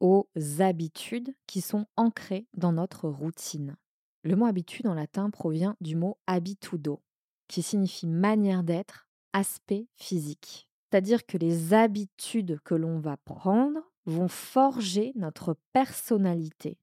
aux 0.04 0.28
habitudes 0.60 1.34
qui 1.48 1.62
sont 1.62 1.86
ancrées 1.96 2.46
dans 2.56 2.74
notre 2.74 3.08
routine. 3.08 3.78
Le 4.24 4.36
mot 4.36 4.46
habitude 4.46 4.86
en 4.86 4.94
latin 4.94 5.30
provient 5.30 5.78
du 5.80 5.96
mot 5.96 6.18
habitudo, 6.28 7.02
qui 7.48 7.62
signifie 7.62 8.08
manière 8.08 8.64
d'être, 8.64 9.08
aspect 9.32 9.88
physique. 9.96 10.68
C'est-à-dire 10.94 11.26
que 11.26 11.40
les 11.40 11.74
habitudes 11.74 12.60
que 12.64 12.76
l'on 12.76 13.00
va 13.00 13.18
prendre 13.18 13.80
vont 14.06 14.28
forger 14.28 15.12
notre 15.16 15.58
personnalité. 15.72 16.78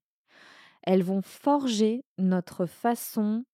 Elles 0.83 1.01
vont 1.01 1.21
forger 1.21 2.03
notre 2.17 2.65
façon 2.65 3.45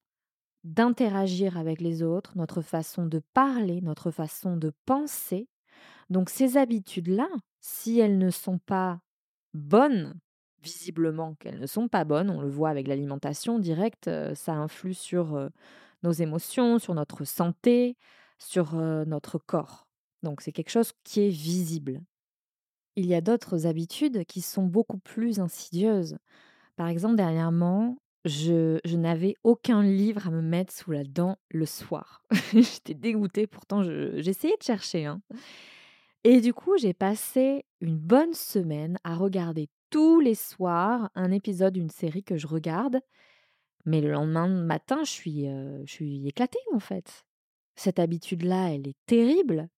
d'interagir 0.63 1.59
avec 1.59 1.79
les 1.79 2.01
autres, 2.01 2.35
notre 2.35 2.63
façon 2.63 3.05
de 3.05 3.21
parler, 3.35 3.81
notre 3.81 4.09
façon 4.09 4.57
de 4.57 4.73
penser. 4.87 5.47
Donc 6.09 6.31
ces 6.31 6.57
habitudes-là, 6.57 7.29
si 7.59 7.99
elles 7.99 8.17
ne 8.17 8.31
sont 8.31 8.57
pas 8.57 8.99
bonnes, 9.53 10.19
visiblement 10.63 11.35
qu'elles 11.35 11.59
ne 11.59 11.67
sont 11.67 11.87
pas 11.87 12.03
bonnes, 12.03 12.31
on 12.31 12.41
le 12.41 12.49
voit 12.49 12.69
avec 12.69 12.87
l'alimentation 12.87 13.59
directe, 13.59 14.09
ça 14.33 14.53
influe 14.53 14.95
sur 14.95 15.51
nos 16.01 16.11
émotions, 16.13 16.79
sur 16.79 16.95
notre 16.95 17.25
santé, 17.25 17.95
sur 18.39 18.73
notre 18.73 19.37
corps. 19.37 19.86
Donc 20.23 20.41
c'est 20.41 20.51
quelque 20.51 20.71
chose 20.71 20.93
qui 21.03 21.21
est 21.21 21.29
visible. 21.29 22.01
Il 22.95 23.05
y 23.05 23.13
a 23.13 23.21
d'autres 23.21 23.67
habitudes 23.67 24.25
qui 24.25 24.41
sont 24.41 24.63
beaucoup 24.63 24.97
plus 24.97 25.39
insidieuses. 25.39 26.17
Par 26.75 26.87
exemple, 26.87 27.15
dernièrement, 27.15 27.97
je, 28.25 28.79
n'avais 28.95 29.35
aucun 29.43 29.83
livre 29.83 30.27
à 30.27 30.31
me 30.31 30.41
mettre 30.41 30.73
sous 30.73 30.91
la 30.91 31.03
dent 31.03 31.37
le 31.49 31.65
soir. 31.65 32.23
J'étais 32.53 32.93
dégoûtée, 32.93 33.47
pourtant 33.47 33.83
j'essayais 33.83 34.57
de 34.57 34.63
chercher. 34.63 35.05
Hein. 35.05 35.21
Et 36.23 36.41
du 36.41 36.53
coup, 36.53 36.77
j'ai 36.77 36.93
passé 36.93 37.65
une 37.79 37.97
bonne 37.97 38.33
semaine 38.33 38.97
à 39.03 39.15
regarder 39.15 39.69
tous 39.89 40.19
les 40.19 40.35
soirs 40.35 41.09
un 41.15 41.31
épisode 41.31 41.73
d'une 41.73 41.89
série 41.89 42.23
que 42.23 42.37
je 42.37 42.47
regarde. 42.47 42.99
Mais 43.85 44.01
le 44.01 44.11
lendemain 44.11 44.47
matin, 44.47 45.03
je 45.03 45.11
suis, 45.11 45.45
je 45.45 45.91
suis 45.91 46.27
éclatée 46.27 46.59
en 46.73 46.79
fait. 46.79 47.23
Cette 47.75 47.99
habitude-là, 47.99 48.73
elle 48.73 48.87
est 48.87 48.97
terrible. 49.05 49.69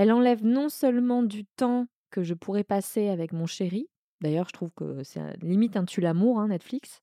Elle 0.00 0.12
enlève 0.12 0.42
non 0.46 0.70
seulement 0.70 1.22
du 1.22 1.44
temps 1.44 1.86
que 2.10 2.22
je 2.22 2.32
pourrais 2.32 2.64
passer 2.64 3.08
avec 3.08 3.34
mon 3.34 3.44
chéri, 3.44 3.86
d'ailleurs 4.22 4.48
je 4.48 4.54
trouve 4.54 4.72
que 4.72 5.02
c'est 5.04 5.20
limite 5.42 5.76
un 5.76 5.84
tue 5.84 6.00
l'amour, 6.00 6.40
hein, 6.40 6.48
Netflix, 6.48 7.02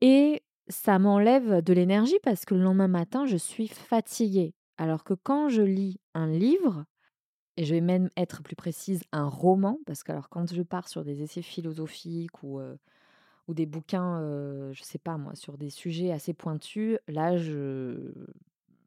et 0.00 0.42
ça 0.68 0.98
m'enlève 0.98 1.60
de 1.62 1.72
l'énergie 1.74 2.18
parce 2.22 2.46
que 2.46 2.54
le 2.54 2.62
lendemain 2.62 2.88
matin, 2.88 3.26
je 3.26 3.36
suis 3.36 3.68
fatiguée. 3.68 4.54
Alors 4.78 5.04
que 5.04 5.12
quand 5.12 5.50
je 5.50 5.60
lis 5.60 6.00
un 6.14 6.26
livre, 6.26 6.86
et 7.58 7.66
je 7.66 7.74
vais 7.74 7.82
même 7.82 8.08
être 8.16 8.42
plus 8.42 8.56
précise, 8.56 9.02
un 9.12 9.28
roman, 9.28 9.78
parce 9.84 10.02
que 10.02 10.12
alors 10.12 10.30
quand 10.30 10.50
je 10.50 10.62
pars 10.62 10.88
sur 10.88 11.04
des 11.04 11.20
essais 11.20 11.42
philosophiques 11.42 12.42
ou, 12.42 12.62
ou 13.46 13.52
des 13.52 13.66
bouquins, 13.66 14.22
je 14.72 14.82
sais 14.82 14.98
pas 14.98 15.18
moi, 15.18 15.34
sur 15.34 15.58
des 15.58 15.68
sujets 15.68 16.12
assez 16.12 16.32
pointus, 16.32 16.96
là 17.08 17.36
je 17.36 18.10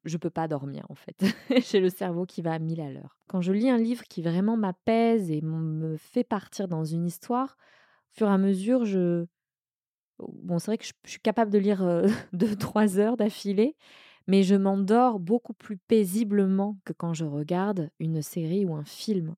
je 0.06 0.18
peux 0.18 0.30
pas 0.30 0.48
dormir 0.48 0.86
en 0.90 0.96
fait. 0.96 1.16
J'ai 1.72 1.80
le 1.80 1.90
cerveau 1.90 2.26
qui 2.26 2.42
va 2.42 2.54
à 2.54 2.60
mille 2.60 2.82
à 2.82 2.92
l'heure. 2.92 3.18
Quand 3.28 3.42
je 3.42 3.52
lis 3.52 3.70
un 3.70 3.78
livre 3.78 4.04
qui 4.04 4.22
vraiment 4.22 4.58
m'apaise 4.58 5.32
et 5.32 5.42
me 5.42 5.98
fait 5.98 6.24
partir 6.24 6.68
dans 6.68 6.84
une 6.84 7.06
histoire, 7.06 7.58
au 8.12 8.18
fur 8.18 8.28
et 8.28 8.32
à 8.32 8.38
mesure, 8.38 8.86
je 8.86 9.26
bon, 10.20 10.60
c'est 10.60 10.68
vrai 10.68 10.78
que 10.78 10.86
je, 10.86 10.94
suis 11.06 11.20
capable 11.20 11.52
de 11.52 11.58
lire 11.58 12.04
deux, 12.34 12.56
trois 12.56 13.00
heures 13.00 13.18
d'affilée, 13.18 13.76
mais 14.28 14.44
je 14.44 14.56
m'endors 14.56 15.20
beaucoup 15.20 15.54
plus 15.54 15.78
paisiblement 15.78 16.78
que 16.86 16.94
quand 16.94 17.14
je 17.14 17.26
regarde 17.26 17.90
une 18.00 18.22
série 18.22 18.66
ou 18.66 18.74
un 18.76 18.86
film. 18.86 19.36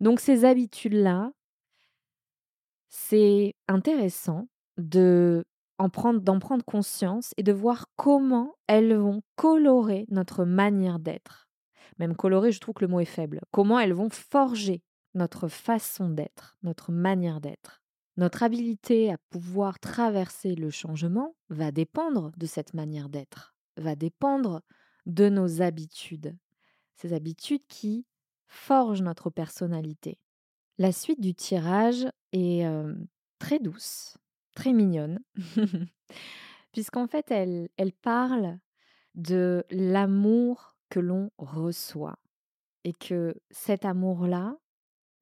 Donc 0.00 0.20
ces 0.20 0.44
habitudes-là, 0.44 1.32
c'est 2.88 3.54
intéressant 3.68 4.48
de 4.76 5.44
d'en 5.78 6.38
prendre 6.38 6.64
conscience 6.64 7.32
et 7.36 7.42
de 7.42 7.52
voir 7.52 7.86
comment 7.96 8.54
elles 8.66 8.94
vont 8.94 9.22
colorer 9.36 10.06
notre 10.10 10.44
manière 10.44 10.98
d'être. 10.98 11.48
Même 11.98 12.16
colorer, 12.16 12.52
je 12.52 12.60
trouve 12.60 12.74
que 12.74 12.84
le 12.84 12.90
mot 12.90 13.00
est 13.00 13.04
faible. 13.04 13.40
Comment 13.50 13.78
elles 13.78 13.92
vont 13.92 14.10
forger 14.10 14.82
notre 15.14 15.48
façon 15.48 16.08
d'être, 16.08 16.56
notre 16.62 16.90
manière 16.90 17.40
d'être. 17.40 17.82
Notre 18.16 18.42
habilité 18.42 19.12
à 19.12 19.18
pouvoir 19.30 19.80
traverser 19.80 20.54
le 20.54 20.70
changement 20.70 21.34
va 21.48 21.72
dépendre 21.72 22.32
de 22.36 22.46
cette 22.46 22.74
manière 22.74 23.08
d'être 23.08 23.54
va 23.76 23.94
dépendre 23.96 24.62
de 25.06 25.28
nos 25.28 25.62
habitudes. 25.62 26.36
Ces 26.96 27.12
habitudes 27.12 27.66
qui 27.68 28.06
forgent 28.46 29.02
notre 29.02 29.30
personnalité. 29.30 30.18
La 30.78 30.92
suite 30.92 31.20
du 31.20 31.34
tirage 31.34 32.06
est 32.32 32.66
très 33.38 33.58
douce, 33.58 34.16
très 34.54 34.72
mignonne, 34.72 35.20
puisqu'en 36.72 37.06
fait, 37.06 37.30
elle, 37.30 37.68
elle 37.76 37.92
parle 37.92 38.58
de 39.14 39.64
l'amour 39.70 40.76
que 40.90 41.00
l'on 41.00 41.30
reçoit 41.38 42.18
et 42.84 42.92
que 42.92 43.34
cet 43.50 43.84
amour-là 43.84 44.56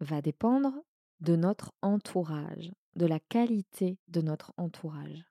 va 0.01 0.21
dépendre 0.21 0.75
de 1.21 1.37
notre 1.37 1.73
entourage, 1.83 2.73
de 2.97 3.07
la 3.07 3.21
qualité 3.21 3.99
de 4.09 4.21
notre 4.21 4.53
entourage. 4.57 5.25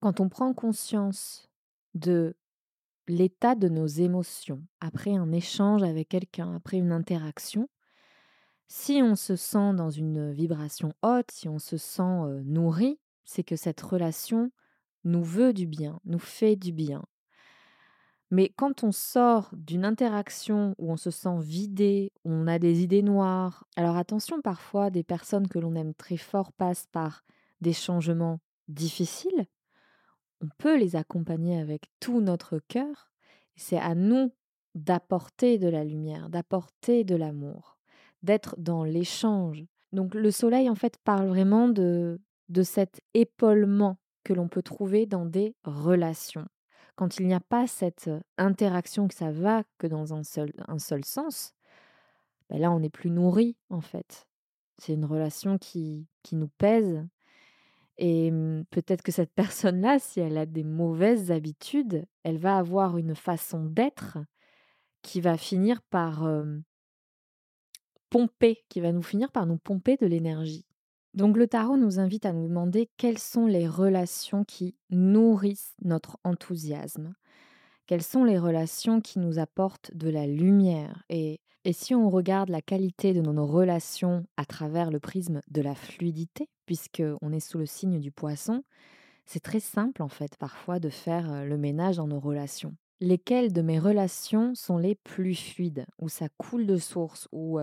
Quand 0.00 0.20
on 0.20 0.28
prend 0.28 0.54
conscience 0.54 1.48
de 1.94 2.36
l'état 3.06 3.54
de 3.54 3.68
nos 3.68 3.86
émotions 3.86 4.64
après 4.80 5.14
un 5.14 5.30
échange 5.32 5.82
avec 5.82 6.08
quelqu'un, 6.08 6.54
après 6.54 6.78
une 6.78 6.92
interaction, 6.92 7.68
si 8.66 9.00
on 9.02 9.14
se 9.14 9.36
sent 9.36 9.74
dans 9.74 9.90
une 9.90 10.32
vibration 10.32 10.94
haute, 11.02 11.30
si 11.30 11.48
on 11.48 11.58
se 11.58 11.76
sent 11.76 12.42
nourri, 12.44 12.98
c'est 13.24 13.44
que 13.44 13.56
cette 13.56 13.80
relation 13.80 14.50
nous 15.04 15.22
veut 15.22 15.52
du 15.52 15.66
bien, 15.66 16.00
nous 16.04 16.18
fait 16.18 16.56
du 16.56 16.72
bien. 16.72 17.04
Mais 18.30 18.48
quand 18.56 18.82
on 18.82 18.90
sort 18.90 19.50
d'une 19.52 19.84
interaction 19.84 20.74
où 20.78 20.90
on 20.90 20.96
se 20.96 21.10
sent 21.10 21.38
vidé, 21.40 22.12
on 22.24 22.46
a 22.46 22.58
des 22.58 22.82
idées 22.82 23.02
noires, 23.02 23.64
alors 23.76 23.96
attention, 23.96 24.40
parfois 24.40 24.90
des 24.90 25.04
personnes 25.04 25.46
que 25.46 25.58
l'on 25.58 25.74
aime 25.74 25.94
très 25.94 26.16
fort 26.16 26.52
passent 26.52 26.88
par 26.90 27.22
des 27.60 27.72
changements 27.72 28.40
difficiles, 28.66 29.46
on 30.40 30.48
peut 30.58 30.76
les 30.76 30.96
accompagner 30.96 31.60
avec 31.60 31.84
tout 32.00 32.20
notre 32.20 32.58
cœur. 32.58 33.12
C'est 33.56 33.78
à 33.78 33.94
nous 33.94 34.32
d'apporter 34.74 35.58
de 35.58 35.68
la 35.68 35.84
lumière, 35.84 36.28
d'apporter 36.28 37.04
de 37.04 37.14
l'amour, 37.14 37.78
d'être 38.22 38.56
dans 38.58 38.84
l'échange. 38.84 39.64
Donc 39.92 40.14
le 40.14 40.30
soleil, 40.30 40.68
en 40.68 40.74
fait, 40.74 40.98
parle 41.04 41.28
vraiment 41.28 41.68
de, 41.68 42.20
de 42.48 42.62
cet 42.62 43.00
épaulement 43.14 43.98
que 44.22 44.32
l'on 44.32 44.48
peut 44.48 44.62
trouver 44.62 45.06
dans 45.06 45.26
des 45.26 45.54
relations. 45.64 46.46
Quand 46.96 47.18
il 47.18 47.26
n'y 47.26 47.34
a 47.34 47.40
pas 47.40 47.66
cette 47.66 48.10
interaction, 48.38 49.08
que 49.08 49.14
ça 49.14 49.32
va 49.32 49.64
que 49.78 49.86
dans 49.86 50.14
un 50.14 50.22
seul, 50.22 50.52
un 50.68 50.78
seul 50.78 51.04
sens, 51.04 51.54
ben 52.48 52.60
là, 52.60 52.70
on 52.70 52.80
n'est 52.80 52.90
plus 52.90 53.10
nourri, 53.10 53.56
en 53.70 53.80
fait. 53.80 54.26
C'est 54.78 54.94
une 54.94 55.04
relation 55.04 55.58
qui, 55.58 56.06
qui 56.22 56.36
nous 56.36 56.48
pèse, 56.58 57.04
et 57.98 58.30
peut-être 58.70 59.02
que 59.02 59.12
cette 59.12 59.32
personne-là, 59.34 59.98
si 59.98 60.20
elle 60.20 60.38
a 60.38 60.46
des 60.46 60.64
mauvaises 60.64 61.30
habitudes, 61.30 62.06
elle 62.22 62.38
va 62.38 62.58
avoir 62.58 62.96
une 62.98 63.14
façon 63.14 63.64
d'être 63.64 64.18
qui 65.02 65.20
va 65.20 65.36
finir 65.36 65.82
par 65.82 66.26
pomper, 68.10 68.64
qui 68.68 68.80
va 68.80 68.92
nous 68.92 69.02
finir 69.02 69.30
par 69.30 69.46
nous 69.46 69.58
pomper 69.58 69.96
de 69.96 70.06
l'énergie. 70.06 70.66
Donc 71.14 71.36
le 71.36 71.46
tarot 71.46 71.76
nous 71.76 72.00
invite 72.00 72.26
à 72.26 72.32
nous 72.32 72.48
demander 72.48 72.90
quelles 72.96 73.18
sont 73.18 73.46
les 73.46 73.68
relations 73.68 74.44
qui 74.44 74.74
nourrissent 74.90 75.76
notre 75.82 76.18
enthousiasme, 76.24 77.14
quelles 77.86 78.02
sont 78.02 78.24
les 78.24 78.38
relations 78.38 79.00
qui 79.00 79.20
nous 79.20 79.38
apportent 79.38 79.94
de 79.94 80.10
la 80.10 80.26
lumière. 80.26 81.04
Et, 81.08 81.40
si 81.72 81.94
on 81.94 82.10
regarde 82.10 82.50
la 82.50 82.60
qualité 82.60 83.14
de 83.14 83.22
nos 83.22 83.46
relations 83.46 84.26
à 84.36 84.44
travers 84.44 84.90
le 84.90 85.00
prisme 85.00 85.40
de 85.50 85.62
la 85.62 85.74
fluidité, 85.74 86.50
puisqu'on 86.66 87.32
est 87.32 87.40
sous 87.40 87.56
le 87.56 87.64
signe 87.64 88.00
du 88.00 88.10
poisson, 88.10 88.64
c'est 89.24 89.40
très 89.40 89.60
simple 89.60 90.02
en 90.02 90.08
fait 90.08 90.36
parfois 90.36 90.78
de 90.78 90.90
faire 90.90 91.46
le 91.46 91.56
ménage 91.56 91.96
dans 91.96 92.06
nos 92.06 92.20
relations. 92.20 92.74
lesquelles 93.00 93.52
de 93.52 93.62
mes 93.62 93.78
relations 93.78 94.54
sont 94.54 94.76
les 94.76 94.94
plus 94.94 95.34
fluides, 95.34 95.86
où 95.98 96.10
ça 96.10 96.28
coule 96.36 96.66
de 96.66 96.76
source, 96.76 97.28
où 97.32 97.58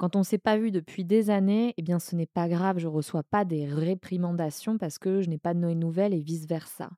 quand 0.00 0.16
on 0.16 0.20
ne 0.20 0.24
s'est 0.24 0.38
pas 0.38 0.56
vu 0.56 0.70
depuis 0.70 1.04
des 1.04 1.28
années, 1.28 1.74
eh 1.76 1.82
bien 1.82 1.98
ce 1.98 2.16
n'est 2.16 2.24
pas 2.24 2.48
grave, 2.48 2.78
je 2.78 2.88
ne 2.88 2.92
reçois 2.92 3.22
pas 3.22 3.44
des 3.44 3.66
réprimandations 3.66 4.78
parce 4.78 4.98
que 4.98 5.20
je 5.20 5.28
n'ai 5.28 5.36
pas 5.36 5.52
de 5.52 5.58
nouvelles 5.58 6.14
et 6.14 6.22
vice-versa. 6.22 6.88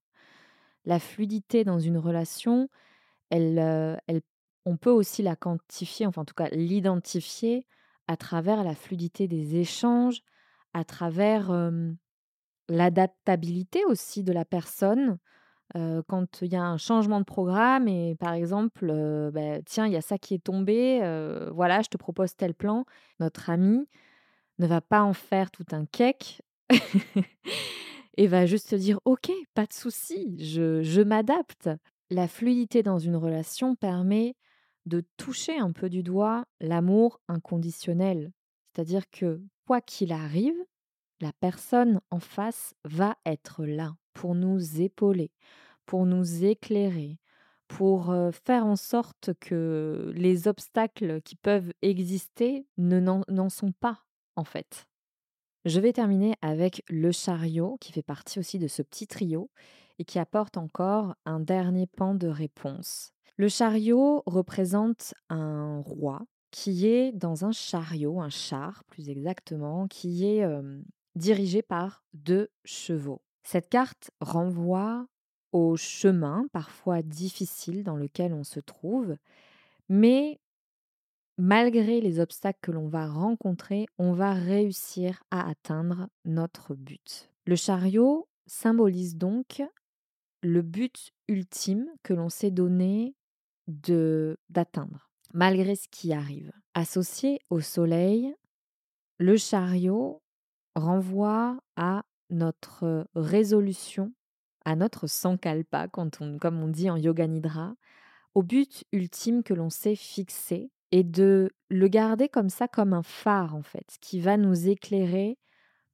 La 0.84 1.00
fluidité 1.00 1.64
dans 1.64 1.80
une 1.80 1.98
relation, 1.98 2.68
elle, 3.28 3.58
elle, 4.06 4.20
on 4.66 4.76
peut 4.76 4.92
aussi 4.92 5.20
la 5.20 5.34
quantifier, 5.34 6.06
enfin 6.06 6.22
en 6.22 6.24
tout 6.24 6.34
cas 6.36 6.48
l'identifier 6.50 7.66
à 8.06 8.16
travers 8.16 8.62
la 8.62 8.76
fluidité 8.76 9.26
des 9.26 9.56
échanges, 9.56 10.22
à 10.72 10.84
travers 10.84 11.50
l'adaptabilité 12.68 13.84
aussi 13.84 14.22
de 14.22 14.32
la 14.32 14.44
personne. 14.44 15.18
Quand 15.74 16.42
il 16.42 16.52
y 16.52 16.56
a 16.56 16.62
un 16.62 16.76
changement 16.76 17.18
de 17.18 17.24
programme 17.24 17.88
et 17.88 18.14
par 18.16 18.34
exemple, 18.34 18.86
bah, 19.32 19.62
tiens, 19.64 19.86
il 19.86 19.92
y 19.92 19.96
a 19.96 20.02
ça 20.02 20.18
qui 20.18 20.34
est 20.34 20.44
tombé, 20.44 21.00
voilà, 21.52 21.82
je 21.82 21.88
te 21.88 21.96
propose 21.96 22.36
tel 22.36 22.54
plan. 22.54 22.84
Notre 23.20 23.50
ami 23.50 23.86
ne 24.58 24.66
va 24.66 24.80
pas 24.80 25.02
en 25.02 25.12
faire 25.12 25.50
tout 25.50 25.66
un 25.72 25.86
cake 25.86 26.42
et 28.16 28.26
va 28.26 28.46
juste 28.46 28.70
te 28.70 28.76
dire 28.76 29.00
ok, 29.04 29.30
pas 29.54 29.66
de 29.66 29.72
souci, 29.72 30.36
je, 30.38 30.82
je 30.82 31.00
m'adapte. 31.00 31.70
La 32.10 32.28
fluidité 32.28 32.82
dans 32.82 32.98
une 32.98 33.16
relation 33.16 33.74
permet 33.74 34.34
de 34.86 35.02
toucher 35.16 35.58
un 35.58 35.72
peu 35.72 35.88
du 35.88 36.02
doigt 36.02 36.44
l'amour 36.60 37.20
inconditionnel. 37.28 38.32
C'est-à-dire 38.72 39.08
que 39.10 39.40
quoi 39.66 39.80
qu'il 39.80 40.12
arrive, 40.12 40.56
la 41.22 41.32
personne 41.32 42.00
en 42.10 42.18
face 42.18 42.74
va 42.84 43.16
être 43.24 43.64
là 43.64 43.96
pour 44.12 44.34
nous 44.34 44.80
épauler, 44.80 45.30
pour 45.86 46.04
nous 46.04 46.44
éclairer, 46.44 47.18
pour 47.68 48.14
faire 48.44 48.66
en 48.66 48.76
sorte 48.76 49.30
que 49.40 50.12
les 50.14 50.48
obstacles 50.48 51.22
qui 51.22 51.36
peuvent 51.36 51.72
exister 51.80 52.66
n'en 52.76 53.48
sont 53.48 53.72
pas, 53.72 54.04
en 54.36 54.44
fait. 54.44 54.86
Je 55.64 55.78
vais 55.80 55.92
terminer 55.92 56.34
avec 56.42 56.82
le 56.88 57.12
chariot, 57.12 57.78
qui 57.80 57.92
fait 57.92 58.02
partie 58.02 58.40
aussi 58.40 58.58
de 58.58 58.66
ce 58.66 58.82
petit 58.82 59.06
trio 59.06 59.48
et 60.00 60.04
qui 60.04 60.18
apporte 60.18 60.56
encore 60.56 61.14
un 61.24 61.38
dernier 61.38 61.86
pan 61.86 62.14
de 62.16 62.26
réponse. 62.26 63.12
Le 63.36 63.48
chariot 63.48 64.24
représente 64.26 65.14
un 65.30 65.80
roi 65.80 66.20
qui 66.50 66.86
est 66.88 67.12
dans 67.12 67.46
un 67.46 67.52
chariot, 67.52 68.20
un 68.20 68.28
char 68.28 68.84
plus 68.84 69.08
exactement, 69.08 69.86
qui 69.86 70.26
est 70.26 70.44
dirigé 71.14 71.62
par 71.62 72.04
deux 72.14 72.48
chevaux. 72.64 73.22
Cette 73.42 73.68
carte 73.68 74.10
renvoie 74.20 75.06
au 75.52 75.76
chemin 75.76 76.46
parfois 76.52 77.02
difficile 77.02 77.84
dans 77.84 77.96
lequel 77.96 78.32
on 78.32 78.44
se 78.44 78.60
trouve, 78.60 79.16
mais 79.88 80.40
malgré 81.36 82.00
les 82.00 82.20
obstacles 82.20 82.60
que 82.62 82.72
l'on 82.72 82.88
va 82.88 83.06
rencontrer, 83.06 83.86
on 83.98 84.12
va 84.12 84.32
réussir 84.32 85.22
à 85.30 85.48
atteindre 85.48 86.08
notre 86.24 86.74
but. 86.74 87.30
Le 87.46 87.56
chariot 87.56 88.28
symbolise 88.46 89.16
donc 89.16 89.62
le 90.42 90.62
but 90.62 91.12
ultime 91.28 91.86
que 92.02 92.14
l'on 92.14 92.28
s'est 92.28 92.50
donné 92.50 93.14
d'atteindre, 93.66 95.10
malgré 95.34 95.76
ce 95.76 95.88
qui 95.88 96.12
arrive. 96.12 96.52
Associé 96.74 97.40
au 97.50 97.60
soleil, 97.60 98.34
le 99.18 99.36
chariot 99.36 100.21
renvoie 100.74 101.58
à 101.76 102.04
notre 102.30 103.06
résolution, 103.14 104.12
à 104.64 104.76
notre 104.76 105.06
sankalpa, 105.06 105.88
quand 105.88 106.18
comme 106.40 106.62
on 106.62 106.68
dit 106.68 106.90
en 106.90 106.96
yoga 106.96 107.26
nidra, 107.26 107.74
au 108.34 108.42
but 108.42 108.84
ultime 108.92 109.42
que 109.42 109.54
l'on 109.54 109.70
s'est 109.70 109.96
fixé 109.96 110.70
et 110.90 111.04
de 111.04 111.50
le 111.68 111.88
garder 111.88 112.28
comme 112.28 112.48
ça, 112.48 112.68
comme 112.68 112.92
un 112.92 113.02
phare 113.02 113.54
en 113.54 113.62
fait, 113.62 113.98
qui 114.00 114.20
va 114.20 114.36
nous 114.36 114.68
éclairer 114.68 115.38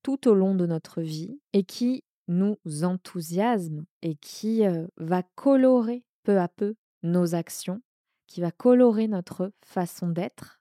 tout 0.02 0.28
au 0.28 0.35
long 0.35 0.54
de 0.54 0.66
notre 0.66 1.02
vie 1.02 1.41
et 1.52 1.64
qui 1.64 2.04
nous 2.28 2.58
enthousiasme 2.82 3.84
et 4.02 4.17
qui 4.17 4.62
va 4.97 5.23
colorer 5.34 6.04
peu 6.23 6.38
à 6.38 6.49
peu 6.49 6.75
nos 7.02 7.34
actions, 7.34 7.80
qui 8.26 8.41
va 8.41 8.50
colorer 8.50 9.08
notre 9.08 9.52
façon 9.64 10.08
d'être. 10.08 10.57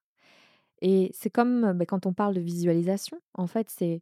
Et 0.82 1.12
c'est 1.14 1.30
comme 1.30 1.74
bah, 1.74 1.86
quand 1.86 2.06
on 2.06 2.14
parle 2.14 2.36
de 2.36 2.42
visualisation, 2.42 3.20
en 3.34 3.48
fait, 3.48 3.70
c'est 3.70 4.02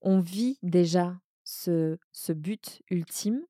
on 0.00 0.20
vit 0.20 0.58
déjà 0.62 1.18
ce, 1.44 1.98
ce 2.12 2.32
but 2.32 2.82
ultime. 2.90 3.42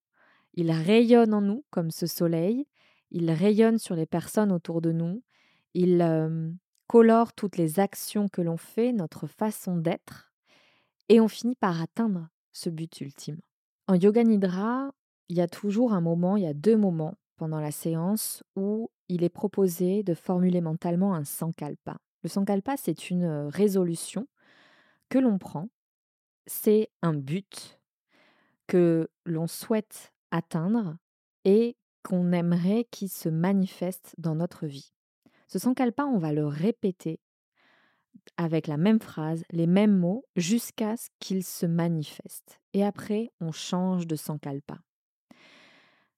Il 0.54 0.70
rayonne 0.70 1.34
en 1.34 1.40
nous 1.40 1.64
comme 1.70 1.90
ce 1.90 2.06
soleil. 2.06 2.66
Il 3.10 3.30
rayonne 3.30 3.78
sur 3.78 3.94
les 3.94 4.06
personnes 4.06 4.52
autour 4.52 4.80
de 4.80 4.92
nous. 4.92 5.22
Il 5.74 6.02
colore 6.88 7.32
toutes 7.34 7.56
les 7.56 7.78
actions 7.78 8.28
que 8.28 8.42
l'on 8.42 8.56
fait, 8.56 8.92
notre 8.92 9.26
façon 9.26 9.76
d'être. 9.76 10.32
Et 11.08 11.20
on 11.20 11.28
finit 11.28 11.54
par 11.54 11.80
atteindre 11.80 12.28
ce 12.52 12.70
but 12.70 13.00
ultime. 13.00 13.40
En 13.86 13.94
yoga 13.94 14.24
nidra, 14.24 14.92
il 15.28 15.36
y 15.36 15.40
a 15.40 15.48
toujours 15.48 15.92
un 15.92 16.00
moment, 16.00 16.36
il 16.36 16.42
y 16.42 16.48
a 16.48 16.54
deux 16.54 16.76
moments 16.76 17.14
pendant 17.36 17.60
la 17.60 17.70
séance 17.70 18.42
où 18.56 18.90
il 19.08 19.22
est 19.22 19.28
proposé 19.28 20.02
de 20.02 20.14
formuler 20.14 20.60
mentalement 20.60 21.14
un 21.14 21.24
sankalpa. 21.24 21.98
Le 22.28 22.30
sankalpa, 22.30 22.76
c'est 22.76 23.08
une 23.08 23.48
résolution 23.48 24.28
que 25.08 25.18
l'on 25.18 25.38
prend, 25.38 25.70
c'est 26.46 26.90
un 27.00 27.14
but 27.14 27.80
que 28.66 29.08
l'on 29.24 29.46
souhaite 29.46 30.12
atteindre 30.30 30.98
et 31.46 31.78
qu'on 32.02 32.32
aimerait 32.32 32.86
qu'il 32.90 33.08
se 33.08 33.30
manifeste 33.30 34.14
dans 34.18 34.34
notre 34.34 34.66
vie. 34.66 34.92
Ce 35.46 35.58
sankalpa, 35.58 36.04
on 36.04 36.18
va 36.18 36.34
le 36.34 36.46
répéter 36.46 37.18
avec 38.36 38.66
la 38.66 38.76
même 38.76 39.00
phrase, 39.00 39.42
les 39.48 39.66
mêmes 39.66 39.96
mots, 39.96 40.26
jusqu'à 40.36 40.98
ce 40.98 41.08
qu'il 41.20 41.42
se 41.42 41.64
manifeste. 41.64 42.60
Et 42.74 42.84
après, 42.84 43.32
on 43.40 43.52
change 43.52 44.06
de 44.06 44.16
sankalpa. 44.16 44.76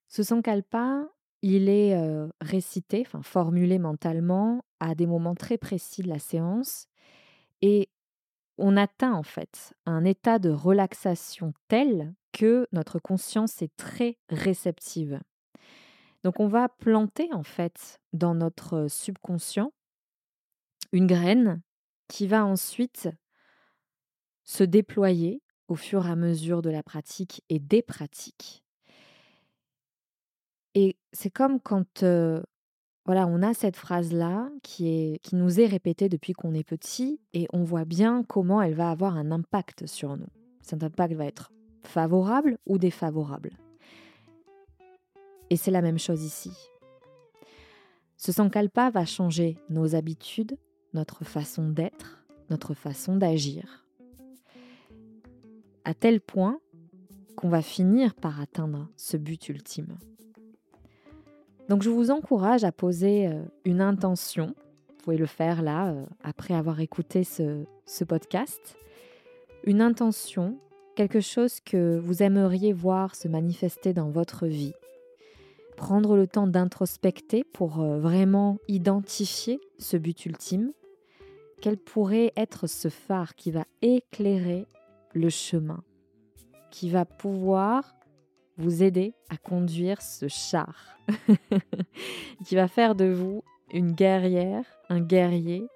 Ce 0.09 0.25
sankalpa, 0.25 1.09
il 1.43 1.69
est 1.69 1.97
récité, 2.41 3.05
formulé 3.23 3.79
mentalement 3.79 4.65
à 4.79 4.95
des 4.95 5.07
moments 5.07 5.35
très 5.35 5.59
précis 5.59 6.03
de 6.03 6.09
la 6.09 6.19
séance 6.19 6.87
et 7.63 7.89
on 8.59 8.77
atteint 8.77 9.15
en 9.15 9.23
fait 9.23 9.75
un 9.87 10.05
état 10.05 10.39
de 10.39 10.51
relaxation 10.51 11.55
tel 11.69 12.15
que 12.33 12.69
notre 12.73 12.99
conscience 12.99 13.63
est 13.63 13.75
très 13.77 14.19
réceptive. 14.29 15.21
Donc 16.23 16.39
on 16.41 16.49
va 16.49 16.69
planter 16.69 17.33
en 17.33 17.43
fait 17.43 17.99
dans 18.13 18.35
notre 18.35 18.89
subconscient 18.89 19.73
une 20.93 21.07
graine 21.07 21.63
qui 22.09 22.27
va 22.27 22.45
ensuite 22.45 23.09
se 24.45 24.65
déployer 24.65 25.43
au 25.69 25.77
fur 25.77 26.07
et 26.07 26.11
à 26.11 26.17
mesure 26.17 26.63
de 26.63 26.71
la 26.71 26.83
pratique 26.83 27.43
et 27.49 27.59
des 27.59 27.83
pratiques. 27.83 28.65
Et 30.75 30.97
c'est 31.13 31.31
comme 31.31 31.61
quand 31.61 32.05
voilà, 33.07 33.27
on 33.27 33.43
a 33.43 33.55
cette 33.55 33.77
phrase-là 33.77 34.51
qui, 34.63 35.19
qui 35.23 35.35
nous 35.35 35.59
est 35.59 35.67
répétée 35.67 36.09
depuis 36.09 36.33
qu'on 36.33 36.55
est 36.55 36.63
petit 36.63 37.21
et 37.33 37.49
on 37.53 37.65
voit 37.65 37.85
bien 37.85 38.23
comment 38.23 38.63
elle 38.63 38.75
va 38.75 38.91
avoir 38.91 39.17
un 39.17 39.33
impact 39.33 39.87
sur 39.87 40.17
nous. 40.17 40.29
Cet 40.61 40.85
impact 40.85 41.15
va 41.15 41.25
être 41.25 41.51
favorable 41.83 42.59
ou 42.67 42.79
défavorable. 42.79 43.51
Et 45.49 45.57
c'est 45.57 45.71
la 45.71 45.83
même 45.83 45.99
chose 45.99 46.23
ici. 46.23 46.53
Ce 48.17 48.33
sankalpa 48.33 48.91
va 48.91 49.05
changer 49.07 49.57
nos 49.71 49.95
habitudes, 49.95 50.57
notre 50.93 51.25
façon 51.25 51.71
d'être, 51.71 52.25
notre 52.51 52.75
façon 52.75 53.17
d'agir, 53.17 53.87
à 55.85 55.95
tel 55.95 56.21
point 56.21 56.61
qu'on 57.35 57.49
va 57.49 57.63
finir 57.63 58.15
par 58.15 58.41
atteindre 58.41 58.89
ce 58.97 59.17
but 59.17 59.49
ultime. 59.49 59.99
Donc 61.71 61.85
je 61.85 61.89
vous 61.89 62.11
encourage 62.11 62.65
à 62.65 62.73
poser 62.73 63.29
euh, 63.29 63.45
une 63.65 63.81
intention. 63.81 64.57
Vous 64.89 65.05
pouvez 65.05 65.17
le 65.17 65.27
faire 65.27 65.63
là, 65.63 65.93
euh, 65.93 66.05
après 66.25 66.53
avoir 66.53 66.81
écouté 66.81 67.23
ce, 67.23 67.65
ce 67.87 68.03
podcast. 68.03 68.77
Une 69.63 69.81
intention, 69.81 70.59
quelque 70.97 71.21
chose 71.21 71.61
que 71.61 71.97
vous 71.97 72.25
aimeriez 72.25 72.73
voir 72.73 73.15
se 73.15 73.29
manifester 73.29 73.93
dans 73.93 74.11
votre 74.11 74.49
vie. 74.49 74.73
Prendre 75.77 76.17
le 76.17 76.27
temps 76.27 76.49
d'introspecter 76.49 77.45
pour 77.45 77.81
euh, 77.81 78.01
vraiment 78.01 78.59
identifier 78.67 79.61
ce 79.79 79.97
but 79.97 80.27
ultime. 80.27 80.73
Quel 81.63 81.77
pourrait 81.77 82.33
être 82.37 82.67
ce 82.67 82.89
phare 82.89 83.37
qui 83.37 83.53
va 83.53 83.63
éclairer 83.81 84.67
le 85.13 85.29
chemin, 85.29 85.85
qui 86.73 86.91
va 86.91 87.05
pouvoir 87.05 87.95
vous 88.61 88.83
aider 88.83 89.15
à 89.31 89.37
conduire 89.37 90.03
ce 90.03 90.29
char 90.29 90.99
qui 92.45 92.55
va 92.55 92.69
faire 92.69 92.95
de 92.95 93.07
vous 93.07 93.43
une 93.73 93.93
guerrière, 93.93 94.65
un 94.89 95.01
guerrier 95.01 95.67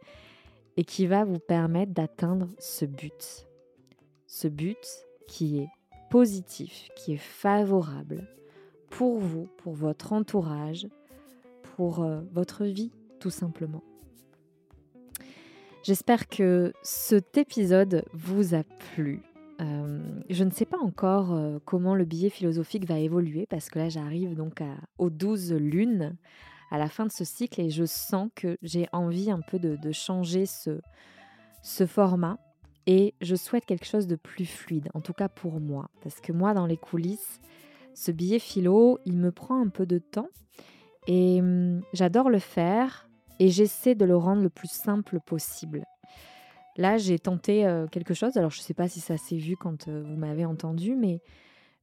et 0.77 0.85
qui 0.85 1.07
va 1.07 1.25
vous 1.25 1.38
permettre 1.38 1.92
d'atteindre 1.92 2.49
ce 2.59 2.85
but. 2.85 3.47
Ce 4.27 4.49
but 4.49 4.85
qui 5.27 5.59
est 5.59 5.68
positif, 6.11 6.88
qui 6.97 7.14
est 7.14 7.16
favorable 7.16 8.29
pour 8.90 9.18
vous, 9.18 9.49
pour 9.59 9.75
votre 9.75 10.12
entourage, 10.12 10.87
pour 11.77 12.03
euh, 12.03 12.20
votre 12.33 12.64
vie 12.64 12.92
tout 13.20 13.31
simplement. 13.31 13.83
J'espère 15.83 16.29
que 16.29 16.73
cet 16.83 17.37
épisode 17.37 18.05
vous 18.12 18.55
a 18.55 18.62
plu. 18.94 19.23
Euh, 19.61 20.03
je 20.29 20.43
ne 20.43 20.51
sais 20.51 20.64
pas 20.64 20.79
encore 20.79 21.33
euh, 21.33 21.59
comment 21.64 21.95
le 21.95 22.05
billet 22.05 22.29
philosophique 22.29 22.87
va 22.87 22.99
évoluer 22.99 23.47
parce 23.47 23.69
que 23.69 23.79
là 23.79 23.88
j'arrive 23.88 24.35
donc 24.35 24.61
aux 24.99 25.11
12 25.11 25.53
lunes 25.53 26.17
à 26.71 26.79
la 26.79 26.88
fin 26.88 27.07
de 27.07 27.12
ce 27.12 27.25
cycle 27.25 27.61
et 27.61 27.71
je 27.71 27.85
sens 27.85 28.31
que 28.35 28.59
j'ai 28.62 28.88
envie 28.93 29.31
un 29.31 29.40
peu 29.40 29.61
de, 29.61 29.93
changer 29.93 30.45
ce, 30.47 30.81
format 31.87 32.38
et 32.87 33.14
je 33.21 33.37
souhaite 33.37 33.64
quelque 33.64 33.87
chose 33.87 34.09
de 34.09 34.17
plus 34.17 34.45
fluide, 34.45 34.88
en 34.93 35.01
tout 35.01 35.12
cas 35.12 35.29
pour 35.29 35.61
moi. 35.61 35.88
Parce 36.03 36.21
que 36.21 36.33
moi 36.33 36.53
dans 36.53 36.67
les 36.67 36.77
coulisses, 36.77 37.40
ce 37.95 38.11
billet 38.11 38.40
philo, 38.40 38.99
il 39.05 39.17
me 39.17 39.31
prend 39.31 39.61
un 39.61 39.69
peu 39.69 39.87
de 39.87 39.99
temps 39.99 40.31
et 41.07 41.40
hum, 41.40 41.83
j'adore 41.93 42.29
le 42.29 42.40
faire 42.40 43.09
et 43.38 43.51
j'essaie 43.51 43.95
de 43.95 44.05
le 44.05 44.17
rendre 44.17 44.43
le 44.43 44.51
plus 44.51 44.71
simple 44.71 45.21
possible. 45.21 45.85
Là, 46.76 46.98
j'ai 46.98 47.18
tenté 47.18 47.66
euh, 47.66 47.87
quelque 47.87 48.14
chose, 48.14 48.37
alors 48.37 48.50
je 48.50 48.58
ne 48.58 48.62
sais 48.62 48.74
pas 48.74 48.88
si 48.88 49.00
ça 49.00 49.16
s'est 49.16 49.37
vu 49.37 49.56
quand 49.56 49.87
euh, 49.87 50.02
vous 50.04 50.16
m'avez 50.16 50.44
entendu, 50.44 50.96
mais 50.96 51.20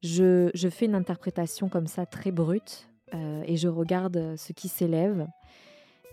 je, 0.04 0.50
fais 0.70 0.86
une 0.86 0.96
interprétation 0.96 1.70
comme 1.70 1.88
ça 1.88 2.06
très 2.06 2.32
brute 2.32 2.90
euh, 3.14 3.44
et 3.46 3.56
je 3.56 3.70
regarde 3.70 4.36
ce 4.36 4.52
qui 4.52 4.68
s'élève. 4.68 5.28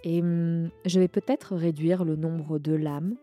Et 0.04 0.20
hum, 0.20 0.70
je 0.86 1.00
vais 1.00 1.08
peut-être 1.08 1.56
réduire 1.56 2.04
le 2.04 2.14
nombre 2.14 2.58
de 2.58 2.72
lames, 2.72 3.16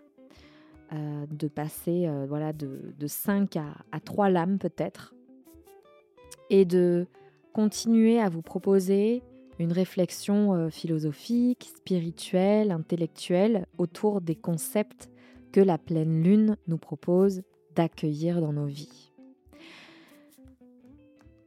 de 0.91 1.47
passer 1.47 2.07
voilà, 2.27 2.53
de, 2.53 2.93
de 2.97 3.07
5 3.07 3.57
à, 3.57 3.65
à 3.91 3.99
3 3.99 4.29
lames 4.29 4.59
peut-être, 4.59 5.13
et 6.49 6.63
de 6.63 7.07
continuer 7.53 8.19
à 8.19 8.29
vous 8.29 8.41
proposer 8.41 9.21
une 9.59 9.73
réflexion 9.73 10.69
philosophique, 10.69 11.71
spirituelle, 11.75 12.71
intellectuelle 12.71 13.65
autour 13.77 14.21
des 14.21 14.35
concepts 14.35 15.09
la 15.61 15.77
pleine 15.77 16.21
lune 16.23 16.57
nous 16.67 16.77
propose 16.77 17.41
d'accueillir 17.75 18.41
dans 18.41 18.53
nos 18.53 18.65
vies. 18.65 19.11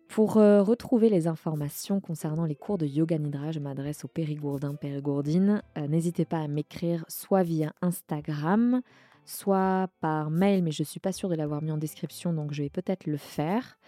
Pour 0.08 0.34
retrouver 0.34 1.10
les 1.10 1.28
informations 1.28 2.00
concernant 2.00 2.44
les 2.44 2.56
cours 2.56 2.76
de 2.76 2.86
Yoga 2.86 3.18
Nidra, 3.18 3.52
je 3.52 3.60
m'adresse 3.60 4.04
aux 4.04 4.08
périgourdins, 4.08 4.74
périgourdines. 4.74 5.62
N'hésitez 5.88 6.24
pas 6.24 6.40
à 6.40 6.48
m'écrire 6.48 7.04
soit 7.08 7.44
via 7.44 7.72
Instagram, 7.82 8.80
soit 9.24 9.88
par 10.00 10.30
mail, 10.30 10.64
mais 10.64 10.72
je 10.72 10.82
ne 10.82 10.86
suis 10.86 10.98
pas 10.98 11.12
sûre 11.12 11.28
de 11.28 11.36
l'avoir 11.36 11.62
mis 11.62 11.70
en 11.70 11.78
description, 11.78 12.32
donc 12.32 12.52
je 12.52 12.62
vais 12.62 12.70
peut-être 12.70 13.06
le 13.06 13.16
faire. 13.16 13.78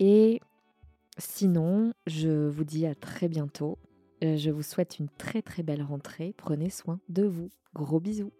Et 0.00 0.40
sinon, 1.18 1.92
je 2.06 2.48
vous 2.48 2.64
dis 2.64 2.86
à 2.86 2.94
très 2.94 3.28
bientôt. 3.28 3.76
Je 4.22 4.50
vous 4.50 4.62
souhaite 4.62 4.98
une 4.98 5.08
très 5.18 5.42
très 5.42 5.62
belle 5.62 5.82
rentrée. 5.82 6.32
Prenez 6.38 6.70
soin 6.70 7.00
de 7.10 7.24
vous. 7.24 7.50
Gros 7.74 8.00
bisous. 8.00 8.32